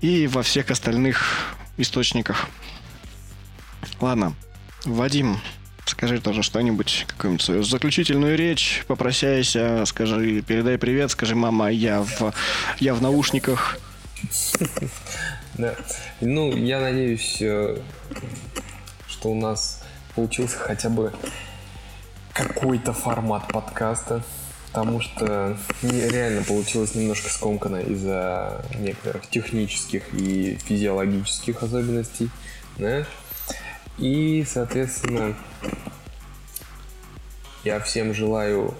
[0.00, 2.48] И во всех остальных источниках.
[4.00, 4.34] Ладно,
[4.84, 5.38] Вадим,
[5.90, 12.32] Скажи тоже что-нибудь, какую-нибудь свою заключительную речь, попрощайся, скажи, передай привет, скажи, мама, я в,
[12.78, 13.78] я в наушниках.
[15.54, 15.74] Да.
[16.20, 17.76] Ну, я надеюсь, э,
[19.08, 19.82] что у нас
[20.14, 21.12] получился хотя бы
[22.32, 24.22] какой-то формат подкаста,
[24.68, 32.30] потому что реально получилось немножко скомкано из-за некоторых технических и физиологических особенностей,
[32.78, 33.04] да?
[34.00, 35.36] И, соответственно,
[37.64, 38.74] я всем желаю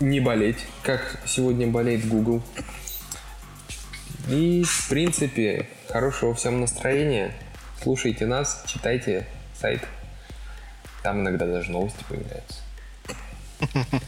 [0.00, 2.42] не болеть, как сегодня болеет Google.
[4.28, 7.32] И, в принципе, хорошего всем настроения.
[7.80, 9.86] Слушайте нас, читайте сайт.
[11.04, 12.60] Там иногда даже новости появляются.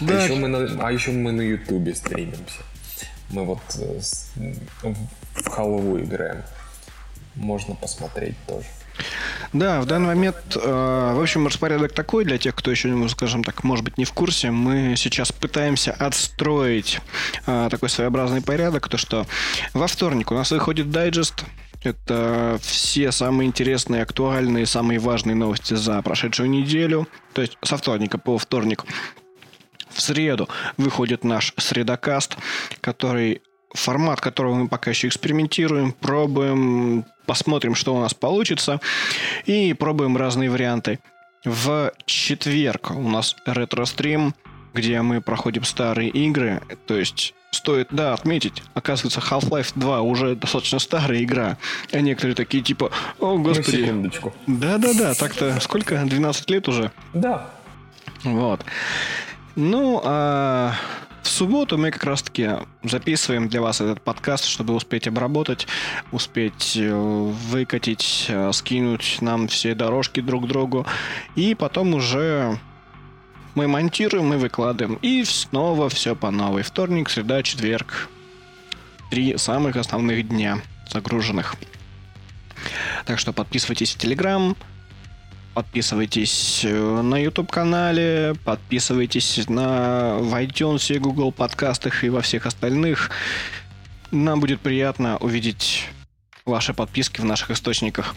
[0.00, 2.62] А еще мы на, а еще мы на Ютубе стримимся.
[3.30, 4.00] Мы вот э,
[5.34, 6.42] в халву играем
[7.34, 8.66] можно посмотреть тоже.
[9.52, 13.44] Да, в данный момент, э, в общем, распорядок такой для тех, кто еще, ну, скажем
[13.44, 14.50] так, может быть, не в курсе.
[14.50, 17.00] Мы сейчас пытаемся отстроить
[17.46, 19.26] э, такой своеобразный порядок, то что
[19.72, 21.44] во вторник у нас выходит дайджест,
[21.84, 27.06] это все самые интересные, актуальные, самые важные новости за прошедшую неделю.
[27.34, 28.84] То есть со вторника по вторник.
[29.90, 32.36] В среду выходит наш средокаст,
[32.80, 33.42] который
[33.74, 38.80] формат, которого мы пока еще экспериментируем, пробуем, посмотрим, что у нас получится,
[39.44, 41.00] и пробуем разные варианты.
[41.44, 44.34] В четверг у нас ретро-стрим,
[44.72, 50.78] где мы проходим старые игры, то есть стоит, да, отметить, оказывается, Half-Life 2 уже достаточно
[50.78, 51.56] старая игра,
[51.92, 53.84] а некоторые такие типа, о, господи.
[53.84, 54.34] Секундочку.
[54.46, 56.02] Да-да-да, так-то сколько?
[56.04, 56.90] 12 лет уже?
[57.12, 57.50] Да.
[58.24, 58.64] Вот.
[59.54, 60.74] Ну, а
[61.24, 62.50] в субботу мы как раз-таки
[62.82, 65.66] записываем для вас этот подкаст, чтобы успеть обработать,
[66.12, 70.86] успеть э, выкатить, э, скинуть нам все дорожки друг к другу.
[71.34, 72.58] И потом уже
[73.54, 74.98] мы монтируем и выкладываем.
[75.00, 76.62] И снова все по новой.
[76.62, 78.10] Вторник, среда, четверг.
[79.10, 80.58] Три самых основных дня
[80.90, 81.54] загруженных.
[83.06, 84.56] Так что подписывайтесь в Телеграм,
[85.54, 93.10] подписывайтесь э, на YouTube-канале, подписывайтесь на в iTunes, Google подкастах и во всех остальных.
[94.10, 95.88] Нам будет приятно увидеть
[96.44, 98.14] ваши подписки в наших источниках.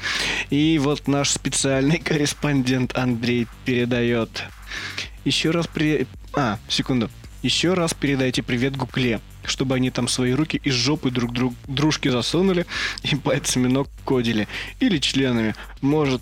[0.49, 4.43] И вот наш специальный корреспондент Андрей передает.
[5.23, 6.07] Еще раз при...
[6.33, 7.09] А, секунду.
[7.43, 12.09] Еще раз передайте привет Гукле, чтобы они там свои руки из жопы друг друг дружки
[12.09, 12.65] засунули
[13.03, 14.47] и пальцами ног кодили.
[14.79, 15.55] Или членами.
[15.81, 16.21] Может,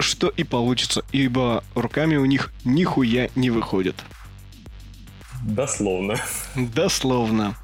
[0.00, 3.96] что и получится, ибо руками у них нихуя не выходит.
[5.42, 6.16] Дословно.
[6.56, 7.56] Дословно.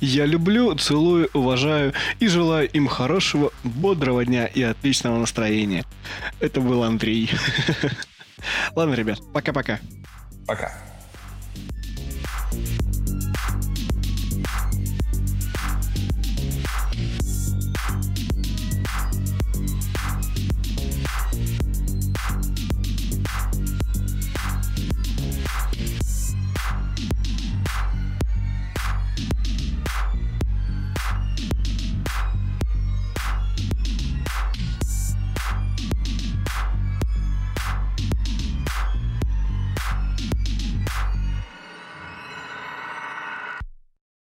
[0.00, 5.84] Я люблю, целую, уважаю и желаю им хорошего, бодрого дня и отличного настроения.
[6.40, 7.30] Это был Андрей.
[8.74, 9.80] Ладно, ребят, пока-пока.
[10.46, 10.72] Пока.